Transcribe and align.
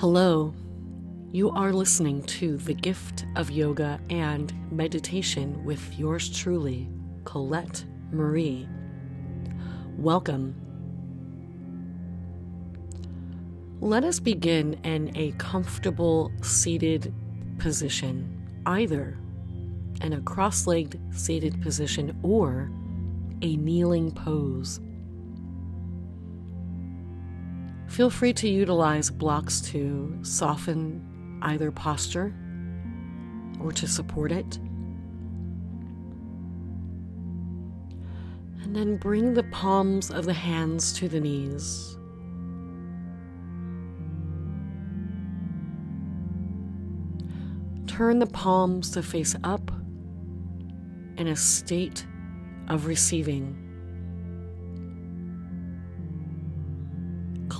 Hello, 0.00 0.54
you 1.30 1.50
are 1.50 1.74
listening 1.74 2.22
to 2.22 2.56
The 2.56 2.72
Gift 2.72 3.26
of 3.36 3.50
Yoga 3.50 4.00
and 4.08 4.50
Meditation 4.72 5.62
with 5.62 5.98
yours 5.98 6.34
truly, 6.34 6.88
Colette 7.24 7.84
Marie. 8.10 8.66
Welcome. 9.98 10.54
Let 13.82 14.04
us 14.04 14.20
begin 14.20 14.80
in 14.84 15.14
a 15.18 15.32
comfortable 15.32 16.32
seated 16.40 17.12
position, 17.58 18.62
either 18.64 19.18
in 20.00 20.14
a 20.14 20.22
cross 20.22 20.66
legged 20.66 20.98
seated 21.10 21.60
position 21.60 22.18
or 22.22 22.72
a 23.42 23.54
kneeling 23.54 24.12
pose. 24.12 24.80
Feel 27.90 28.08
free 28.08 28.32
to 28.34 28.48
utilize 28.48 29.10
blocks 29.10 29.60
to 29.72 30.16
soften 30.22 31.38
either 31.42 31.72
posture 31.72 32.32
or 33.60 33.72
to 33.72 33.88
support 33.88 34.30
it. 34.30 34.58
And 38.62 38.76
then 38.76 38.96
bring 38.96 39.34
the 39.34 39.42
palms 39.42 40.12
of 40.12 40.24
the 40.24 40.32
hands 40.32 40.92
to 40.94 41.08
the 41.08 41.18
knees. 41.18 41.96
Turn 47.88 48.20
the 48.20 48.26
palms 48.26 48.92
to 48.92 49.02
face 49.02 49.34
up 49.42 49.68
in 51.16 51.26
a 51.26 51.34
state 51.34 52.06
of 52.68 52.86
receiving. 52.86 53.69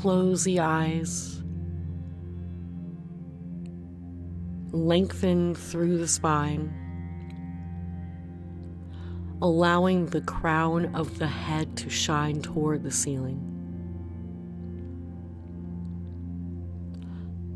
Close 0.00 0.45
the 0.45 0.60
eyes. 0.60 1.42
Lengthen 4.70 5.54
through 5.54 5.98
the 5.98 6.09
spine, 6.09 6.73
allowing 9.42 10.07
the 10.07 10.23
crown 10.23 10.95
of 10.95 11.18
the 11.18 11.26
head 11.26 11.76
to 11.76 11.90
shine 11.90 12.40
toward 12.40 12.82
the 12.82 12.90
ceiling. 12.90 13.45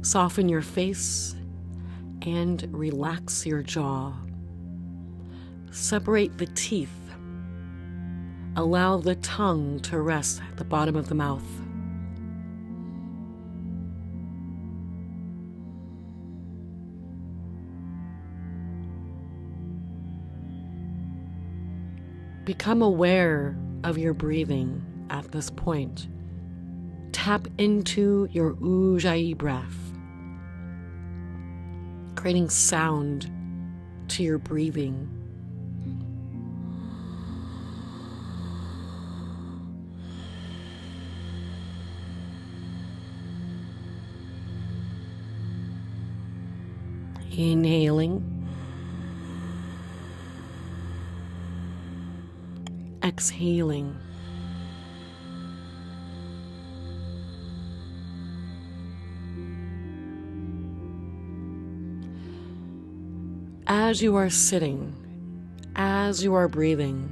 Soften 0.03 0.47
your 0.47 0.61
face 0.61 1.35
and 2.21 2.69
relax 2.73 3.47
your 3.47 3.63
jaw. 3.63 4.13
Separate 5.71 6.37
the 6.37 6.49
teeth. 6.49 6.91
Allow 8.55 8.99
the 8.99 9.15
tongue 9.17 9.81
to 9.81 9.99
rest 9.99 10.43
at 10.47 10.59
the 10.59 10.65
bottom 10.65 10.95
of 10.95 11.09
the 11.09 11.15
mouth. 11.15 11.64
Become 22.45 22.83
aware 22.83 23.57
of 23.85 23.97
your 23.97 24.13
breathing 24.13 24.85
at 25.09 25.33
this 25.33 25.49
point. 25.49 26.09
Tap 27.13 27.49
into 27.57 28.29
your 28.33 28.53
Ujjayi 28.57 29.35
breath, 29.35 29.75
creating 32.17 32.51
sound 32.51 33.31
to 34.09 34.23
your 34.23 34.37
breathing. 34.37 35.09
Inhaling. 47.31 48.34
Exhaling. 53.05 53.97
As 63.67 64.03
you 64.03 64.17
are 64.17 64.31
sitting, 64.31 64.95
as 65.77 66.25
you 66.25 66.35
are 66.35 66.49
breathing, 66.49 67.11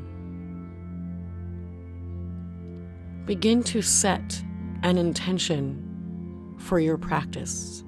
begin 3.27 3.63
to 3.65 3.83
set 3.83 4.43
an 4.83 4.97
intention 4.97 6.57
for 6.59 6.81
your 6.81 6.97
practice. 6.97 7.85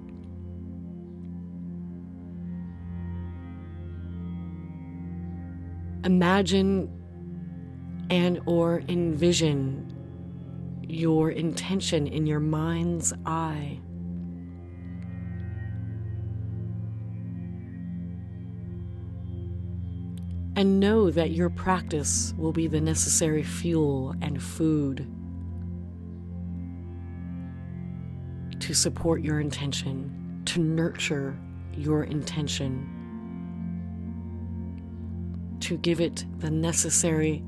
Imagine 6.04 7.03
and 8.10 8.41
or 8.47 8.82
envision 8.88 9.91
your 10.88 11.31
intention 11.31 12.06
in 12.06 12.26
your 12.26 12.41
mind's 12.41 13.12
eye. 13.26 13.81
And 20.56 20.78
know 20.78 21.10
that 21.10 21.32
your 21.32 21.50
practice 21.50 22.32
will 22.37 22.53
be 22.53 22.69
the 22.69 22.81
necessary 22.81 23.43
fuel 23.43 24.14
and 24.22 24.41
food 24.41 25.06
to 28.60 28.72
support 28.72 29.20
your 29.20 29.41
intention, 29.41 30.43
to 30.47 30.60
nurture 30.60 31.37
your 31.76 32.04
intention, 32.04 32.88
to 35.60 35.76
give 35.78 36.00
it 36.00 36.25
the 36.38 36.50
necessary 36.50 37.43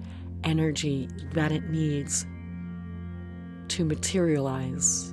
energy 0.47 1.09
that 1.35 1.53
it 1.53 1.69
needs 1.69 2.27
to 3.69 3.85
materialize. 3.85 5.13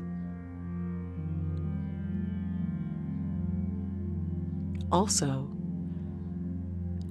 Also, 4.91 5.49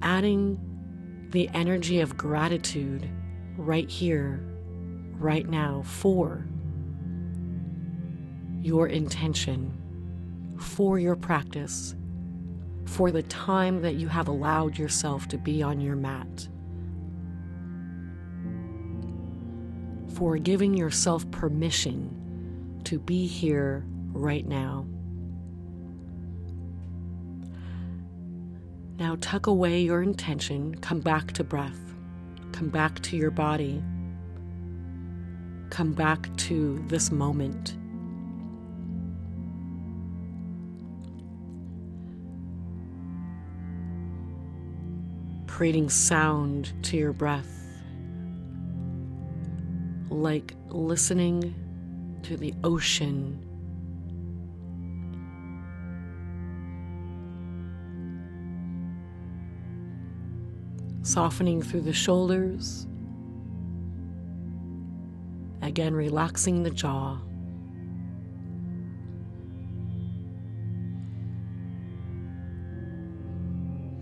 adding 0.01 0.57
the 1.31 1.49
energy 1.53 1.99
of 1.99 2.15
gratitude 2.15 3.09
right 3.57 3.89
here, 3.89 4.39
right 5.19 5.47
now, 5.49 5.81
for 5.85 6.47
your 8.61 8.87
intention, 8.87 9.71
for 10.57 10.97
your 10.97 11.17
practice, 11.17 11.95
for 12.85 13.11
the 13.11 13.23
time 13.23 13.81
that 13.81 13.95
you 13.95 14.07
have 14.07 14.29
allowed 14.29 14.77
yourself 14.77 15.27
to 15.27 15.37
be 15.37 15.61
on 15.61 15.81
your 15.81 15.97
mat. 15.97 16.47
For 20.15 20.37
giving 20.37 20.75
yourself 20.75 21.29
permission 21.31 22.81
to 22.83 22.99
be 22.99 23.25
here 23.25 23.83
right 24.11 24.45
now. 24.45 24.85
Now 28.99 29.17
tuck 29.19 29.47
away 29.47 29.81
your 29.81 30.03
intention, 30.03 30.75
come 30.75 30.99
back 30.99 31.31
to 31.33 31.43
breath, 31.43 31.79
come 32.51 32.69
back 32.69 33.01
to 33.01 33.17
your 33.17 33.31
body, 33.31 33.83
come 35.69 35.93
back 35.93 36.35
to 36.37 36.83
this 36.87 37.11
moment. 37.11 37.75
Creating 45.47 45.89
sound 45.89 46.71
to 46.83 46.97
your 46.97 47.13
breath 47.13 47.63
like 50.13 50.53
listening 50.69 51.55
to 52.23 52.37
the 52.37 52.53
ocean. 52.63 53.39
Softening 61.01 61.61
through 61.61 61.81
the 61.81 61.93
shoulders. 61.93 62.87
Again, 65.61 65.93
relaxing 65.93 66.63
the 66.63 66.69
jaw. 66.69 67.17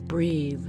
Breathe. 0.08 0.68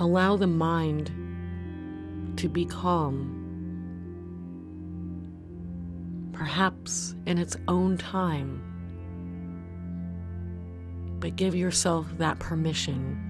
Allow 0.00 0.36
the 0.38 0.46
mind 0.46 1.08
to 2.38 2.48
be 2.48 2.64
calm. 2.64 3.36
Perhaps 6.32 7.14
in 7.26 7.36
its 7.36 7.54
own 7.68 7.98
time, 7.98 8.62
but 11.20 11.36
give 11.36 11.54
yourself 11.54 12.06
that 12.16 12.38
permission. 12.38 13.20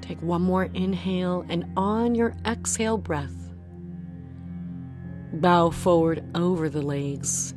Take 0.00 0.22
one 0.22 0.40
more 0.40 0.70
inhale, 0.72 1.44
and 1.50 1.66
on 1.76 2.14
your 2.14 2.34
exhale 2.46 2.96
breath, 2.96 3.52
bow 5.34 5.68
forward 5.68 6.24
over 6.34 6.70
the 6.70 6.80
legs 6.80 7.55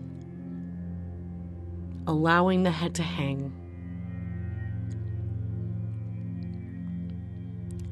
allowing 2.10 2.64
the 2.64 2.72
head 2.72 2.96
to 2.96 3.04
hang. 3.04 3.54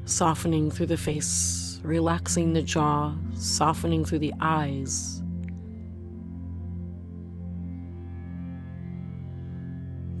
Softening 0.06 0.72
through 0.72 0.86
the 0.86 0.96
face, 0.96 1.80
relaxing 1.84 2.52
the 2.52 2.62
jaw, 2.62 3.14
softening 3.34 4.04
through 4.04 4.18
the 4.18 4.34
eyes. 4.40 5.22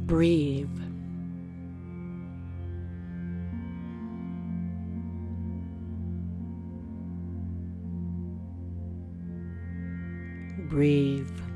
Breathe. 0.06 0.68
Breathe. 10.68 11.47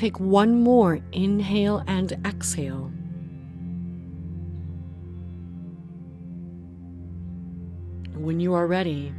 Take 0.00 0.18
one 0.18 0.62
more 0.62 0.98
inhale 1.12 1.84
and 1.86 2.10
exhale. 2.24 2.90
When 8.14 8.40
you 8.40 8.54
are 8.54 8.66
ready, 8.66 9.12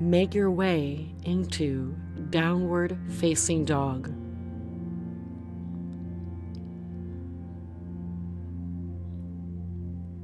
make 0.00 0.34
your 0.34 0.50
way 0.50 1.14
into 1.24 1.94
downward 2.30 2.98
facing 3.10 3.66
dog. 3.66 4.10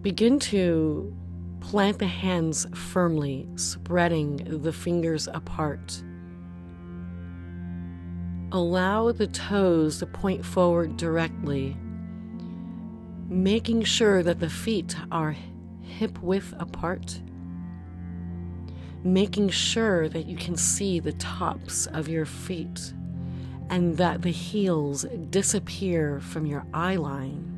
Begin 0.01 0.39
to 0.39 1.15
plant 1.61 1.99
the 1.99 2.07
hands 2.07 2.67
firmly, 2.73 3.47
spreading 3.57 4.63
the 4.63 4.73
fingers 4.73 5.29
apart. 5.35 6.03
Allow 8.51 9.13
the 9.13 9.27
toes 9.27 9.99
to 9.99 10.07
point 10.07 10.43
forward 10.43 10.97
directly, 10.97 11.77
making 13.29 13.83
sure 13.83 14.23
that 14.23 14.41
the 14.41 14.49
feet 14.49 14.97
are 15.13 15.37
hip 15.83 16.23
width 16.23 16.55
apart, 16.59 17.21
making 19.05 19.51
sure 19.51 20.09
that 20.09 20.25
you 20.25 20.35
can 20.35 20.57
see 20.57 20.99
the 20.99 21.13
tops 21.13 21.89
of 21.89 22.09
your 22.09 22.25
feet 22.25 22.95
and 23.69 23.99
that 23.99 24.23
the 24.23 24.31
heels 24.31 25.05
disappear 25.29 26.19
from 26.19 26.47
your 26.47 26.65
eye 26.73 26.97
line 26.97 27.55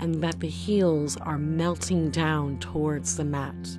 and 0.00 0.22
that 0.22 0.40
the 0.40 0.48
heels 0.48 1.18
are 1.18 1.36
melting 1.36 2.10
down 2.10 2.58
towards 2.58 3.18
the 3.18 3.24
mat. 3.24 3.78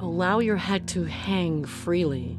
Allow 0.00 0.38
your 0.38 0.56
head 0.56 0.88
to 0.88 1.04
hang 1.04 1.66
freely 1.66 2.38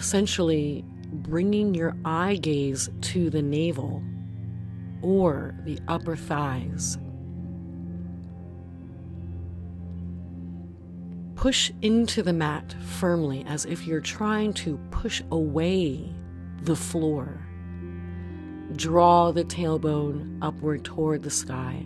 essentially 0.00 0.82
bringing 1.12 1.74
your 1.74 1.94
eye 2.06 2.36
gaze 2.36 2.88
to 3.02 3.28
the 3.28 3.42
navel 3.42 4.02
or 5.02 5.54
the 5.64 5.78
upper 5.88 6.16
thighs. 6.16 6.96
Push 11.34 11.70
into 11.82 12.22
the 12.22 12.32
mat 12.32 12.74
firmly 12.98 13.44
as 13.46 13.66
if 13.66 13.86
you're 13.86 14.00
trying 14.00 14.54
to 14.54 14.78
push 14.90 15.20
away 15.30 16.10
the 16.62 16.76
floor. 16.76 17.46
Draw 18.76 19.32
the 19.32 19.44
tailbone 19.44 20.38
upward 20.40 20.82
toward 20.82 21.22
the 21.22 21.30
sky, 21.30 21.84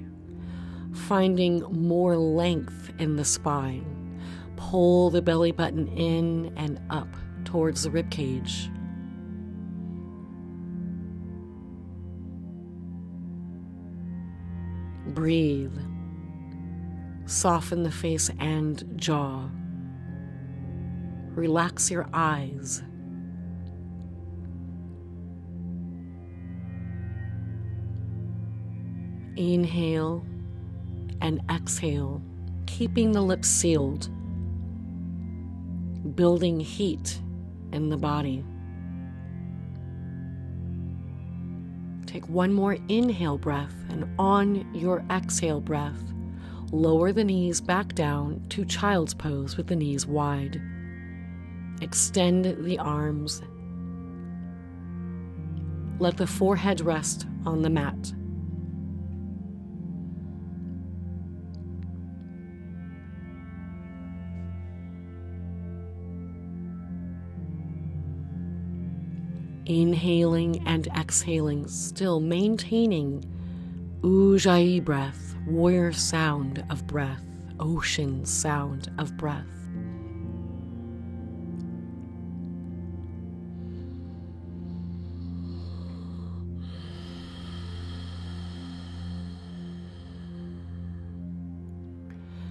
finding 0.93 1.62
more 1.72 2.17
length 2.17 2.93
in 3.00 3.17
the 3.17 3.25
spine. 3.25 4.20
Pull 4.55 5.10
the 5.10 5.22
belly 5.22 5.50
button 5.50 5.88
in 5.88 6.52
and 6.56 6.81
up 6.90 7.08
towards 7.54 7.84
the 7.84 7.90
ribcage. 7.90 8.68
Breathe. 15.14 15.78
Soften 17.26 17.84
the 17.84 17.92
face 17.92 18.28
and 18.40 18.82
jaw. 18.96 19.48
Relax 21.36 21.92
your 21.92 22.08
eyes. 22.12 22.82
Inhale 29.36 30.26
and 31.20 31.40
exhale, 31.48 32.20
keeping 32.66 33.12
the 33.12 33.22
lips 33.22 33.46
sealed, 33.46 34.08
building 36.16 36.58
heat 36.58 37.20
in 37.74 37.90
the 37.90 37.96
body. 37.96 38.44
Take 42.06 42.28
one 42.28 42.52
more 42.52 42.78
inhale 42.88 43.36
breath, 43.36 43.74
and 43.90 44.08
on 44.18 44.72
your 44.74 45.04
exhale 45.10 45.60
breath, 45.60 46.00
lower 46.70 47.12
the 47.12 47.24
knees 47.24 47.60
back 47.60 47.94
down 47.94 48.44
to 48.50 48.64
child's 48.64 49.14
pose 49.14 49.56
with 49.56 49.66
the 49.66 49.76
knees 49.76 50.06
wide. 50.06 50.62
Extend 51.80 52.64
the 52.64 52.78
arms. 52.78 53.42
Let 55.98 56.16
the 56.16 56.26
forehead 56.26 56.80
rest 56.80 57.26
on 57.44 57.62
the 57.62 57.70
mat. 57.70 58.12
Inhaling 69.66 70.67
and 70.67 70.86
exhaling, 70.88 71.67
still 71.69 72.20
maintaining 72.20 73.24
Ujjayi 74.03 74.84
breath, 74.84 75.34
warrior 75.46 75.93
sound 75.93 76.62
of 76.69 76.86
breath, 76.86 77.24
ocean 77.58 78.27
sound 78.27 78.91
of 78.98 79.17
breath. 79.17 79.46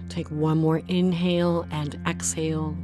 Take 0.10 0.30
one 0.30 0.58
more 0.58 0.82
inhale 0.88 1.68
and 1.72 2.00
exhale. 2.08 2.76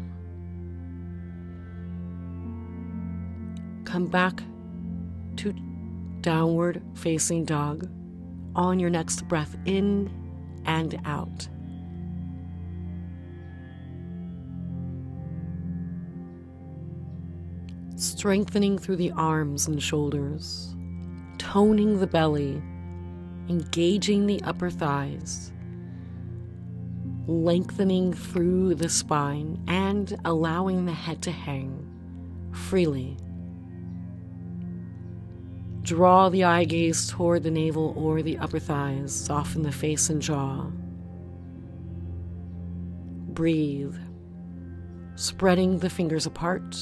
Come 3.89 4.05
back 4.05 4.43
to 5.35 5.51
downward 6.21 6.79
facing 6.93 7.43
dog. 7.43 7.89
On 8.55 8.79
your 8.79 8.89
next 8.89 9.27
breath 9.27 9.55
in 9.65 10.11
and 10.65 10.99
out. 11.05 11.47
Strengthening 17.95 18.77
through 18.77 18.97
the 18.97 19.11
arms 19.11 19.67
and 19.67 19.81
shoulders, 19.81 20.75
toning 21.37 21.99
the 21.99 22.07
belly, 22.07 22.61
engaging 23.49 24.25
the 24.25 24.41
upper 24.43 24.69
thighs, 24.69 25.51
lengthening 27.27 28.13
through 28.13 28.75
the 28.75 28.89
spine, 28.89 29.63
and 29.67 30.19
allowing 30.25 30.85
the 30.85 30.93
head 30.93 31.21
to 31.23 31.31
hang 31.31 31.85
freely 32.51 33.17
Draw 35.89 36.29
the 36.29 36.43
eye 36.43 36.65
gaze 36.65 37.09
toward 37.09 37.41
the 37.41 37.49
navel 37.49 37.95
or 37.97 38.21
the 38.21 38.37
upper 38.37 38.59
thighs. 38.59 39.11
Soften 39.11 39.63
the 39.63 39.71
face 39.71 40.11
and 40.11 40.21
jaw. 40.21 40.67
Breathe, 43.33 43.95
spreading 45.15 45.79
the 45.79 45.89
fingers 45.89 46.27
apart, 46.27 46.77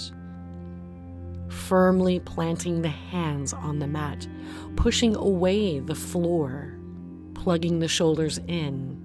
firmly 1.48 2.20
planting 2.20 2.82
the 2.82 2.90
hands 2.90 3.54
on 3.54 3.80
the 3.80 3.88
mat, 3.88 4.28
pushing 4.76 5.16
away 5.16 5.80
the 5.80 5.96
floor, 5.96 6.78
plugging 7.34 7.80
the 7.80 7.88
shoulders 7.88 8.40
in. 8.40 9.02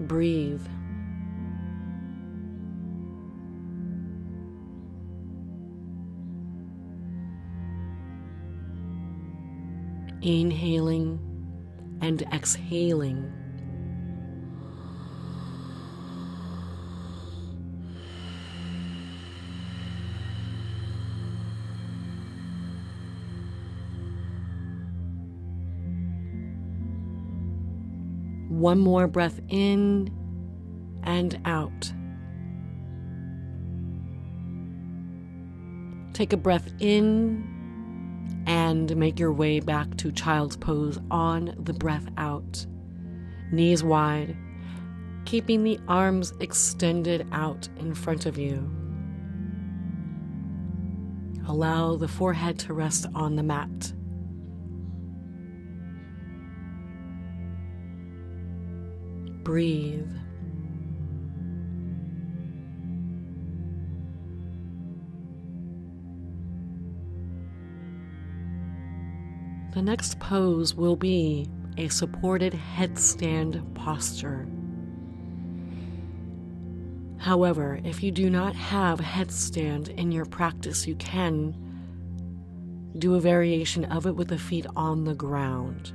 Breathe. 0.00 0.66
Inhaling 10.24 11.20
and 12.00 12.22
exhaling. 12.32 13.30
One 28.48 28.78
more 28.78 29.06
breath 29.06 29.40
in 29.50 30.10
and 31.02 31.38
out. 31.44 31.92
Take 36.14 36.32
a 36.32 36.36
breath 36.38 36.72
in 36.78 37.53
and 38.46 38.94
make 38.96 39.18
your 39.18 39.32
way 39.32 39.60
back 39.60 39.96
to 39.96 40.12
child's 40.12 40.56
pose 40.56 40.98
on 41.10 41.54
the 41.58 41.72
breath 41.72 42.06
out. 42.16 42.66
Knees 43.52 43.82
wide, 43.84 44.36
keeping 45.24 45.62
the 45.64 45.78
arms 45.88 46.32
extended 46.40 47.26
out 47.32 47.68
in 47.78 47.94
front 47.94 48.26
of 48.26 48.38
you. 48.38 48.70
Allow 51.46 51.96
the 51.96 52.08
forehead 52.08 52.58
to 52.60 52.72
rest 52.72 53.06
on 53.14 53.36
the 53.36 53.42
mat. 53.42 53.92
Breathe. 59.44 60.10
The 69.74 69.82
next 69.82 70.20
pose 70.20 70.72
will 70.76 70.94
be 70.94 71.48
a 71.76 71.88
supported 71.88 72.52
headstand 72.52 73.74
posture. 73.74 74.46
However, 77.18 77.80
if 77.82 78.00
you 78.00 78.12
do 78.12 78.30
not 78.30 78.54
have 78.54 79.00
headstand 79.00 79.88
in 79.96 80.12
your 80.12 80.26
practice, 80.26 80.86
you 80.86 80.94
can 80.94 81.56
do 82.98 83.16
a 83.16 83.20
variation 83.20 83.84
of 83.86 84.06
it 84.06 84.14
with 84.14 84.28
the 84.28 84.38
feet 84.38 84.64
on 84.76 85.02
the 85.02 85.14
ground. 85.14 85.92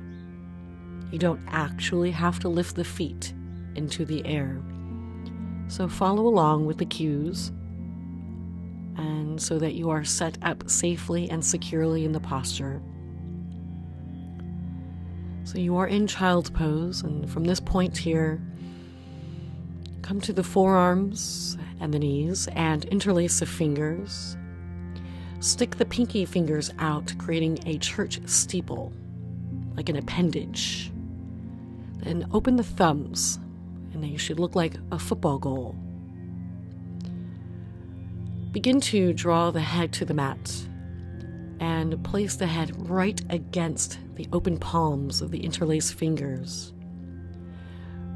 You 1.10 1.18
don't 1.18 1.40
actually 1.48 2.10
have 2.10 2.38
to 2.40 2.50
lift 2.50 2.76
the 2.76 2.84
feet 2.84 3.32
into 3.76 4.04
the 4.04 4.26
air. 4.26 4.60
So 5.68 5.88
follow 5.88 6.26
along 6.26 6.66
with 6.66 6.76
the 6.76 6.84
cues 6.84 7.50
and 8.98 9.40
so 9.40 9.58
that 9.58 9.72
you 9.72 9.88
are 9.88 10.04
set 10.04 10.36
up 10.42 10.68
safely 10.68 11.30
and 11.30 11.42
securely 11.42 12.04
in 12.04 12.12
the 12.12 12.20
posture. 12.20 12.82
So 15.50 15.58
you 15.58 15.78
are 15.78 15.88
in 15.88 16.06
child's 16.06 16.48
pose, 16.48 17.02
and 17.02 17.28
from 17.28 17.42
this 17.42 17.58
point 17.58 17.96
here, 17.96 18.40
come 20.00 20.20
to 20.20 20.32
the 20.32 20.44
forearms 20.44 21.58
and 21.80 21.92
the 21.92 21.98
knees 21.98 22.46
and 22.52 22.84
interlace 22.84 23.40
the 23.40 23.46
fingers. 23.46 24.36
Stick 25.40 25.74
the 25.74 25.84
pinky 25.84 26.24
fingers 26.24 26.70
out, 26.78 27.12
creating 27.18 27.58
a 27.66 27.78
church 27.78 28.20
steeple, 28.26 28.92
like 29.76 29.88
an 29.88 29.96
appendage. 29.96 30.92
Then 31.96 32.28
open 32.32 32.54
the 32.54 32.62
thumbs, 32.62 33.40
and 33.92 34.04
they 34.04 34.16
should 34.18 34.38
look 34.38 34.54
like 34.54 34.76
a 34.92 35.00
football 35.00 35.40
goal. 35.40 35.74
Begin 38.52 38.80
to 38.82 39.12
draw 39.12 39.50
the 39.50 39.62
head 39.62 39.92
to 39.94 40.04
the 40.04 40.14
mat 40.14 40.68
and 41.60 42.02
place 42.02 42.36
the 42.36 42.46
head 42.46 42.72
right 42.88 43.22
against 43.28 43.98
the 44.14 44.26
open 44.32 44.58
palms 44.58 45.20
of 45.20 45.30
the 45.30 45.44
interlaced 45.44 45.94
fingers. 45.94 46.72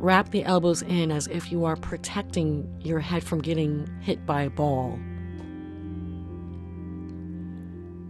Wrap 0.00 0.30
the 0.30 0.44
elbows 0.44 0.82
in 0.82 1.12
as 1.12 1.26
if 1.28 1.52
you 1.52 1.66
are 1.66 1.76
protecting 1.76 2.66
your 2.80 3.00
head 3.00 3.22
from 3.22 3.42
getting 3.42 3.88
hit 4.00 4.24
by 4.26 4.42
a 4.42 4.50
ball. 4.50 4.98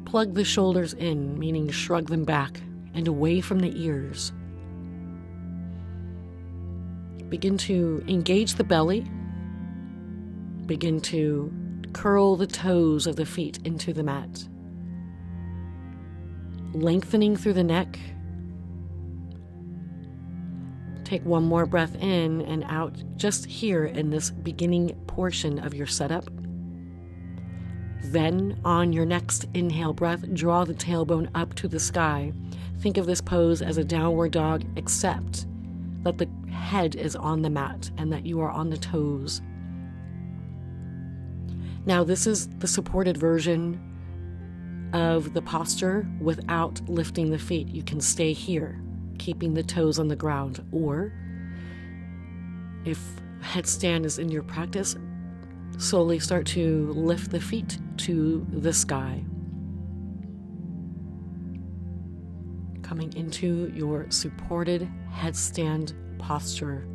Plug 0.05 0.35
the 0.35 0.45
shoulders 0.45 0.95
in, 0.95 1.37
meaning 1.37 1.69
shrug 1.69 2.09
them 2.09 2.25
back 2.25 2.61
and 2.95 3.09
away 3.09 3.41
from 3.41 3.59
the 3.59 3.73
ears. 3.77 4.33
Begin 7.29 7.59
to 7.59 8.05
engage 8.07 8.55
the 8.55 8.63
belly. 8.63 9.05
Begin 10.67 11.01
to 11.01 11.53
curl 11.93 12.37
the 12.37 12.47
toes 12.47 13.09
of 13.09 13.17
the 13.17 13.27
feet 13.27 13.59
into 13.65 13.93
the 13.93 14.05
mat 14.05 14.49
lengthening 16.75 17.37
through 17.37 17.53
the 17.55 17.65
neck. 17.65 17.99
Take 21.05 21.25
one 21.25 21.45
more 21.45 21.67
breath 21.67 21.95
in 21.97 22.43
and 22.43 22.65
out 22.65 23.03
just 23.17 23.47
here 23.47 23.85
in 23.85 24.11
this 24.11 24.31
beginning 24.31 24.95
portion 25.07 25.59
of 25.59 25.75
your 25.75 25.87
setup. 25.87 26.29
Then, 28.03 28.61
on 28.65 28.93
your 28.93 29.07
next 29.07 29.47
inhale 29.55 29.93
breath, 29.93 30.33
draw 30.35 30.65
the 30.65 30.75
tailbone 30.75 31.31
up 31.35 31.55
to 31.55 31.69
the 31.69 31.81
sky. 31.81 32.33
Think 32.81 32.97
of 32.97 33.07
this 33.07 33.21
pose 33.21 33.63
as 33.63 33.79
a 33.79 33.85
downward 33.85 34.33
dog, 34.33 34.65
except 34.77 35.47
that 36.03 36.19
the 36.19 36.29
head 36.51 36.97
is 36.97 37.17
on 37.17 37.43
the 37.43 37.51
mat 37.51 37.91
and 37.97 38.13
that 38.13 38.27
you 38.27 38.41
are 38.41 38.51
on 38.51 38.71
the 38.71 38.77
toes. 38.77 39.41
Now, 41.87 42.05
this 42.05 42.27
is 42.27 42.49
the 42.59 42.67
supported 42.67 43.17
version 43.17 43.81
of 44.95 45.35
the 45.35 45.43
posture 45.43 46.07
without 46.21 46.81
lifting 46.89 47.31
the 47.31 47.39
feet. 47.39 47.67
You 47.67 47.83
can 47.83 48.01
stay 48.01 48.33
here, 48.33 48.81
keeping 49.19 49.53
the 49.53 49.65
toes 49.65 49.99
on 49.99 50.07
the 50.07 50.15
ground. 50.15 50.65
Or 50.71 51.13
if 52.85 53.01
headstand 53.43 54.05
is 54.05 54.21
in 54.21 54.29
your 54.29 54.45
practice, 54.45 54.95
slowly 55.79 56.21
start 56.21 56.47
to 56.47 56.93
lift 56.93 57.33
the 57.33 57.41
feet 57.41 57.79
to 57.99 58.47
the 58.53 58.73
sky. 58.73 59.25
Coming 62.83 63.13
into 63.17 63.73
your 63.75 64.09
supported 64.11 64.89
headstand 65.13 65.93
posture. 66.19 66.87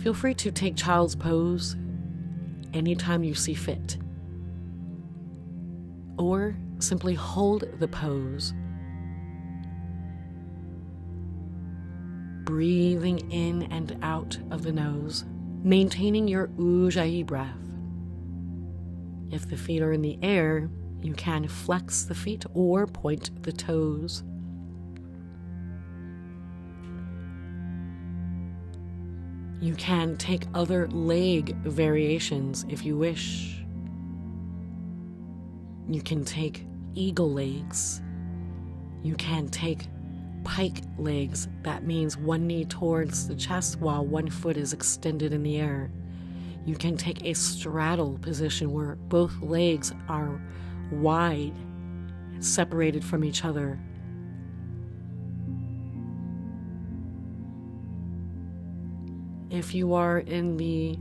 Feel 0.00 0.14
free 0.14 0.34
to 0.34 0.50
take 0.50 0.74
child's 0.74 1.14
pose 1.14 1.76
anytime 2.74 3.22
you 3.22 3.34
see 3.36 3.54
fit. 3.54 3.96
Or 6.18 6.56
Simply 6.82 7.14
hold 7.14 7.64
the 7.78 7.86
pose. 7.86 8.52
Breathing 12.42 13.30
in 13.30 13.62
and 13.70 13.96
out 14.02 14.36
of 14.50 14.64
the 14.64 14.72
nose, 14.72 15.24
maintaining 15.62 16.26
your 16.26 16.48
Ujjayi 16.48 17.24
breath. 17.24 17.54
If 19.30 19.48
the 19.48 19.56
feet 19.56 19.80
are 19.80 19.92
in 19.92 20.02
the 20.02 20.18
air, 20.22 20.68
you 21.00 21.12
can 21.14 21.46
flex 21.46 22.02
the 22.02 22.16
feet 22.16 22.44
or 22.52 22.88
point 22.88 23.44
the 23.44 23.52
toes. 23.52 24.24
You 29.60 29.76
can 29.76 30.16
take 30.16 30.46
other 30.52 30.88
leg 30.88 31.54
variations 31.58 32.66
if 32.68 32.84
you 32.84 32.96
wish. 32.96 33.62
You 35.88 36.02
can 36.02 36.24
take 36.24 36.66
eagle 36.94 37.32
legs. 37.32 38.02
You 39.02 39.14
can 39.14 39.48
take 39.48 39.88
pike 40.44 40.82
legs. 40.98 41.48
That 41.62 41.84
means 41.84 42.16
one 42.16 42.46
knee 42.46 42.64
towards 42.64 43.28
the 43.28 43.34
chest 43.34 43.80
while 43.80 44.04
one 44.04 44.30
foot 44.30 44.56
is 44.56 44.72
extended 44.72 45.32
in 45.32 45.42
the 45.42 45.58
air. 45.58 45.90
You 46.64 46.76
can 46.76 46.96
take 46.96 47.24
a 47.24 47.34
straddle 47.34 48.18
position 48.18 48.72
where 48.72 48.94
both 48.94 49.32
legs 49.42 49.92
are 50.08 50.40
wide, 50.92 51.54
separated 52.38 53.04
from 53.04 53.24
each 53.24 53.44
other. 53.44 53.78
If 59.50 59.74
you 59.74 59.94
are 59.94 60.20
in 60.20 60.56
the 60.56 60.96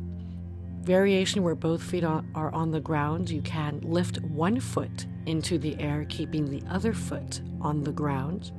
variation 0.81 1.43
where 1.43 1.55
both 1.55 1.81
feet 1.81 2.03
are 2.03 2.23
on 2.35 2.71
the 2.71 2.81
ground, 2.81 3.29
you 3.29 3.41
can 3.41 3.79
lift 3.81 4.21
one 4.23 4.59
foot 4.59 5.05
into 5.25 5.57
the 5.57 5.79
air, 5.79 6.05
keeping 6.09 6.49
the 6.49 6.63
other 6.69 6.93
foot 6.93 7.41
on 7.59 7.83
the 7.83 7.91
ground, 7.91 8.51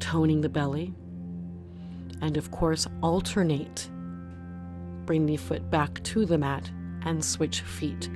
toning 0.00 0.40
the 0.40 0.48
belly, 0.48 0.94
and 2.20 2.36
of 2.36 2.50
course, 2.50 2.86
alternate. 3.02 3.88
Bring 5.06 5.26
the 5.26 5.36
foot 5.36 5.70
back 5.70 6.02
to 6.04 6.24
the 6.24 6.38
mat 6.38 6.70
and 7.02 7.24
switch 7.24 7.60
feet. 7.60 8.08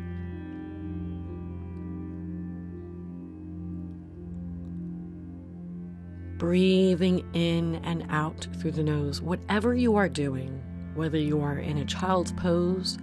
Breathing 6.38 7.28
in 7.34 7.76
and 7.84 8.06
out 8.10 8.46
through 8.58 8.70
the 8.70 8.84
nose, 8.84 9.20
whatever 9.20 9.74
you 9.74 9.96
are 9.96 10.08
doing, 10.08 10.62
whether 10.98 11.18
you 11.18 11.40
are 11.40 11.58
in 11.58 11.78
a 11.78 11.84
child's 11.86 12.32
pose 12.32 12.98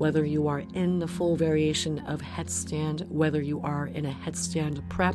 whether 0.00 0.24
you 0.24 0.48
are 0.48 0.64
in 0.72 0.98
the 0.98 1.06
full 1.06 1.36
variation 1.36 1.98
of 2.06 2.22
headstand, 2.22 3.06
whether 3.08 3.42
you 3.42 3.60
are 3.60 3.88
in 3.88 4.06
a 4.06 4.16
headstand 4.24 4.80
prep, 4.88 5.14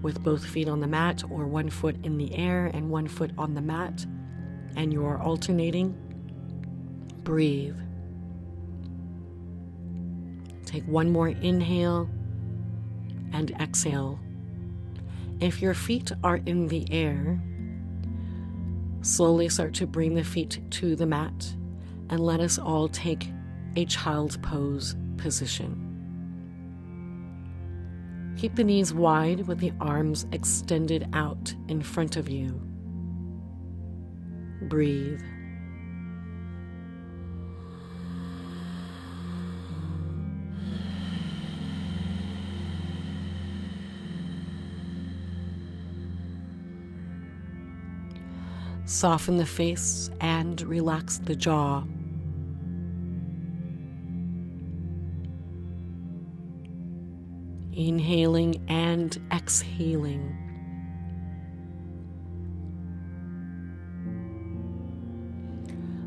with 0.00 0.22
both 0.22 0.46
feet 0.46 0.68
on 0.68 0.78
the 0.78 0.86
mat 0.86 1.24
or 1.28 1.44
one 1.44 1.68
foot 1.68 1.96
in 2.04 2.16
the 2.16 2.32
air 2.36 2.70
and 2.72 2.88
one 2.88 3.08
foot 3.08 3.32
on 3.36 3.52
the 3.52 3.60
mat, 3.60 4.06
and 4.76 4.92
you're 4.92 5.20
alternating, 5.20 5.92
breathe. 7.24 7.76
Take 10.66 10.84
one 10.84 11.10
more 11.10 11.30
inhale 11.30 12.08
and 13.32 13.50
exhale. 13.60 14.20
If 15.40 15.60
your 15.60 15.74
feet 15.74 16.12
are 16.22 16.36
in 16.46 16.68
the 16.68 16.86
air, 16.92 17.42
slowly 19.02 19.48
start 19.48 19.74
to 19.74 19.86
bring 19.86 20.14
the 20.14 20.24
feet 20.24 20.60
to 20.70 20.96
the 20.96 21.06
mat 21.06 21.54
and 22.10 22.20
let 22.20 22.40
us 22.40 22.58
all 22.58 22.88
take 22.88 23.28
a 23.76 23.84
child's 23.84 24.36
pose 24.38 24.96
position. 25.16 25.86
Keep 28.36 28.56
the 28.56 28.64
knees 28.64 28.94
wide 28.94 29.46
with 29.46 29.58
the 29.58 29.72
arms 29.80 30.26
extended 30.32 31.08
out 31.12 31.54
in 31.68 31.82
front 31.82 32.16
of 32.16 32.28
you. 32.28 32.60
Breathe. 34.62 35.20
Soften 48.90 49.36
the 49.36 49.46
face 49.46 50.10
and 50.20 50.60
relax 50.62 51.18
the 51.18 51.36
jaw. 51.36 51.84
Inhaling 57.72 58.60
and 58.66 59.16
exhaling. 59.32 60.36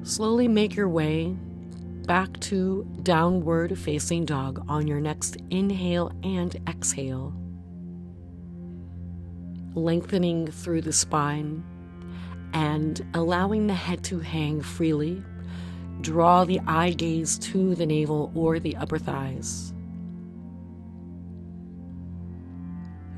Slowly 0.03 0.49
make 0.49 0.75
your 0.75 0.89
way 0.89 1.37
back 2.05 2.37
to 2.41 2.85
downward 3.01 3.79
facing 3.79 4.25
dog 4.25 4.61
on 4.67 4.87
your 4.87 4.99
next 4.99 5.37
inhale 5.49 6.11
and 6.21 6.53
exhale. 6.67 7.33
Lengthening 9.73 10.47
through 10.47 10.81
the 10.81 10.91
spine 10.91 11.63
and 12.53 13.05
allowing 13.13 13.67
the 13.67 13.73
head 13.73 14.03
to 14.05 14.19
hang 14.19 14.61
freely. 14.61 15.23
Draw 16.01 16.45
the 16.45 16.59
eye 16.67 16.91
gaze 16.91 17.37
to 17.39 17.75
the 17.75 17.85
navel 17.85 18.31
or 18.35 18.59
the 18.59 18.75
upper 18.75 18.97
thighs. 18.97 19.73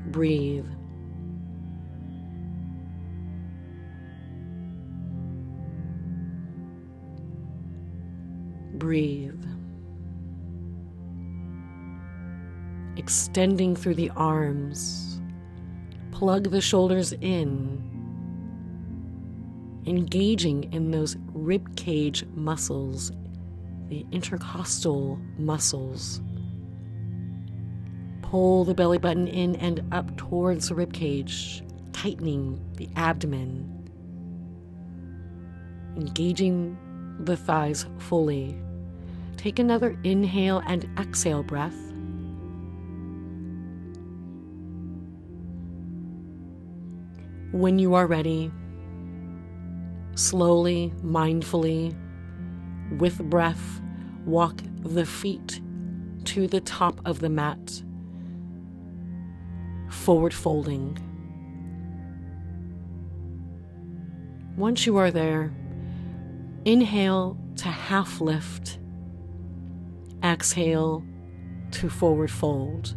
Breathe. 0.06 0.66
Breathe. 8.74 9.44
Extending 12.96 13.76
through 13.76 13.94
the 13.94 14.10
arms. 14.16 15.20
Plug 16.12 16.50
the 16.50 16.60
shoulders 16.60 17.12
in 17.12 17.95
engaging 19.86 20.72
in 20.72 20.90
those 20.90 21.16
rib 21.32 21.76
cage 21.76 22.24
muscles, 22.34 23.12
the 23.88 24.04
intercostal 24.10 25.18
muscles. 25.38 26.20
Pull 28.22 28.64
the 28.64 28.74
belly 28.74 28.98
button 28.98 29.28
in 29.28 29.54
and 29.56 29.82
up 29.92 30.16
towards 30.16 30.68
the 30.68 30.74
rib 30.74 30.92
cage, 30.92 31.62
tightening 31.92 32.60
the 32.76 32.88
abdomen, 32.96 33.72
engaging 35.96 36.76
the 37.20 37.36
thighs 37.36 37.86
fully. 37.98 38.60
Take 39.36 39.58
another 39.58 39.96
inhale 40.02 40.62
and 40.66 40.88
exhale 40.98 41.42
breath. 41.42 41.76
When 47.52 47.78
you 47.78 47.94
are 47.94 48.06
ready, 48.06 48.50
Slowly, 50.16 50.94
mindfully, 51.04 51.94
with 52.98 53.18
breath, 53.28 53.82
walk 54.24 54.62
the 54.80 55.04
feet 55.04 55.60
to 56.24 56.46
the 56.46 56.62
top 56.62 57.02
of 57.04 57.20
the 57.20 57.28
mat, 57.28 57.82
forward 59.90 60.32
folding. 60.32 60.98
Once 64.56 64.86
you 64.86 64.96
are 64.96 65.10
there, 65.10 65.54
inhale 66.64 67.36
to 67.56 67.68
half 67.68 68.18
lift, 68.18 68.78
exhale 70.24 71.04
to 71.72 71.90
forward 71.90 72.30
fold. 72.30 72.96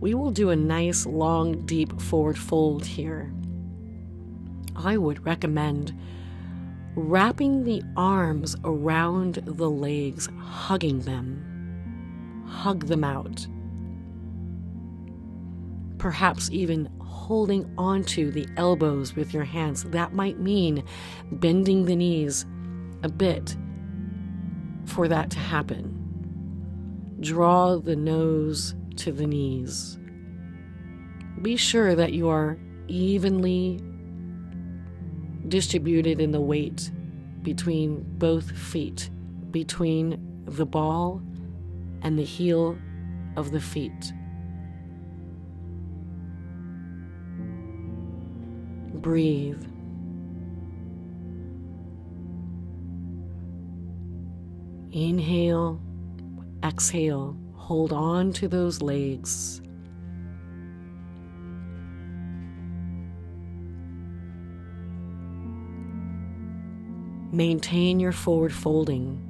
We 0.00 0.14
will 0.14 0.30
do 0.30 0.50
a 0.50 0.56
nice 0.56 1.06
long 1.06 1.66
deep 1.66 2.00
forward 2.00 2.38
fold 2.38 2.84
here. 2.84 3.32
I 4.76 4.96
would 4.96 5.24
recommend 5.26 5.92
wrapping 6.94 7.64
the 7.64 7.82
arms 7.96 8.56
around 8.64 9.40
the 9.44 9.70
legs, 9.70 10.28
hugging 10.38 11.00
them. 11.00 12.44
Hug 12.48 12.86
them 12.86 13.04
out. 13.04 13.46
Perhaps 15.98 16.50
even 16.50 16.88
holding 17.00 17.72
onto 17.76 18.30
the 18.30 18.46
elbows 18.56 19.14
with 19.14 19.34
your 19.34 19.44
hands. 19.44 19.84
That 19.84 20.12
might 20.12 20.38
mean 20.38 20.84
bending 21.32 21.84
the 21.84 21.96
knees 21.96 22.46
a 23.02 23.08
bit 23.08 23.56
for 24.86 25.08
that 25.08 25.30
to 25.30 25.38
happen. 25.38 25.94
Draw 27.20 27.78
the 27.78 27.96
nose 27.96 28.74
to 28.98 29.12
the 29.12 29.26
knees. 29.26 29.98
Be 31.40 31.56
sure 31.56 31.94
that 31.94 32.12
you 32.12 32.28
are 32.28 32.58
evenly 32.88 33.80
distributed 35.46 36.20
in 36.20 36.32
the 36.32 36.40
weight 36.40 36.90
between 37.42 38.04
both 38.18 38.50
feet, 38.50 39.10
between 39.50 40.42
the 40.46 40.66
ball 40.66 41.22
and 42.02 42.18
the 42.18 42.24
heel 42.24 42.76
of 43.36 43.52
the 43.52 43.60
feet. 43.60 44.12
Breathe. 48.94 49.62
Inhale, 54.90 55.80
exhale. 56.64 57.36
Hold 57.68 57.92
on 57.92 58.32
to 58.32 58.48
those 58.48 58.80
legs. 58.80 59.60
Maintain 67.30 68.00
your 68.00 68.12
forward 68.12 68.54
folding. 68.54 69.20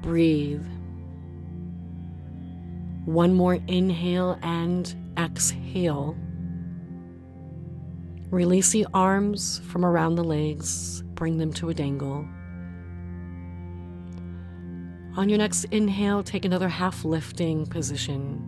Breathe. 0.00 0.64
One 3.04 3.34
more 3.34 3.58
inhale 3.68 4.38
and 4.42 4.94
exhale. 5.18 6.16
Release 8.30 8.70
the 8.70 8.86
arms 8.94 9.58
from 9.58 9.84
around 9.84 10.14
the 10.14 10.24
legs, 10.24 11.02
bring 11.02 11.36
them 11.36 11.52
to 11.52 11.68
a 11.68 11.74
dangle. 11.74 12.26
On 15.16 15.28
your 15.28 15.38
next 15.38 15.64
inhale, 15.66 16.24
take 16.24 16.44
another 16.44 16.68
half 16.68 17.04
lifting 17.04 17.66
position. 17.66 18.42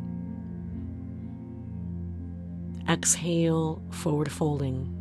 Exhale, 2.88 3.80
forward 3.90 4.30
folding. 4.30 4.92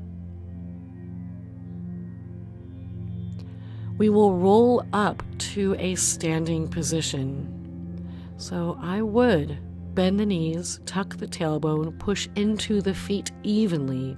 We 3.97 4.10
will 4.10 4.36
roll 4.36 4.86
up 4.93 5.23
to 5.54 5.75
a 5.80 5.95
standing 5.95 6.67
position. 6.67 7.51
So 8.38 8.78
I 8.82 9.01
would 9.01 9.58
bend 9.95 10.19
the 10.19 10.25
knees, 10.25 10.82
tuck 10.86 11.17
the 11.17 11.28
tailbone, 11.28 11.97
push 11.97 12.28
into 12.36 12.82
the 12.82 12.93
feet 12.93 13.32
evenly. 13.43 14.17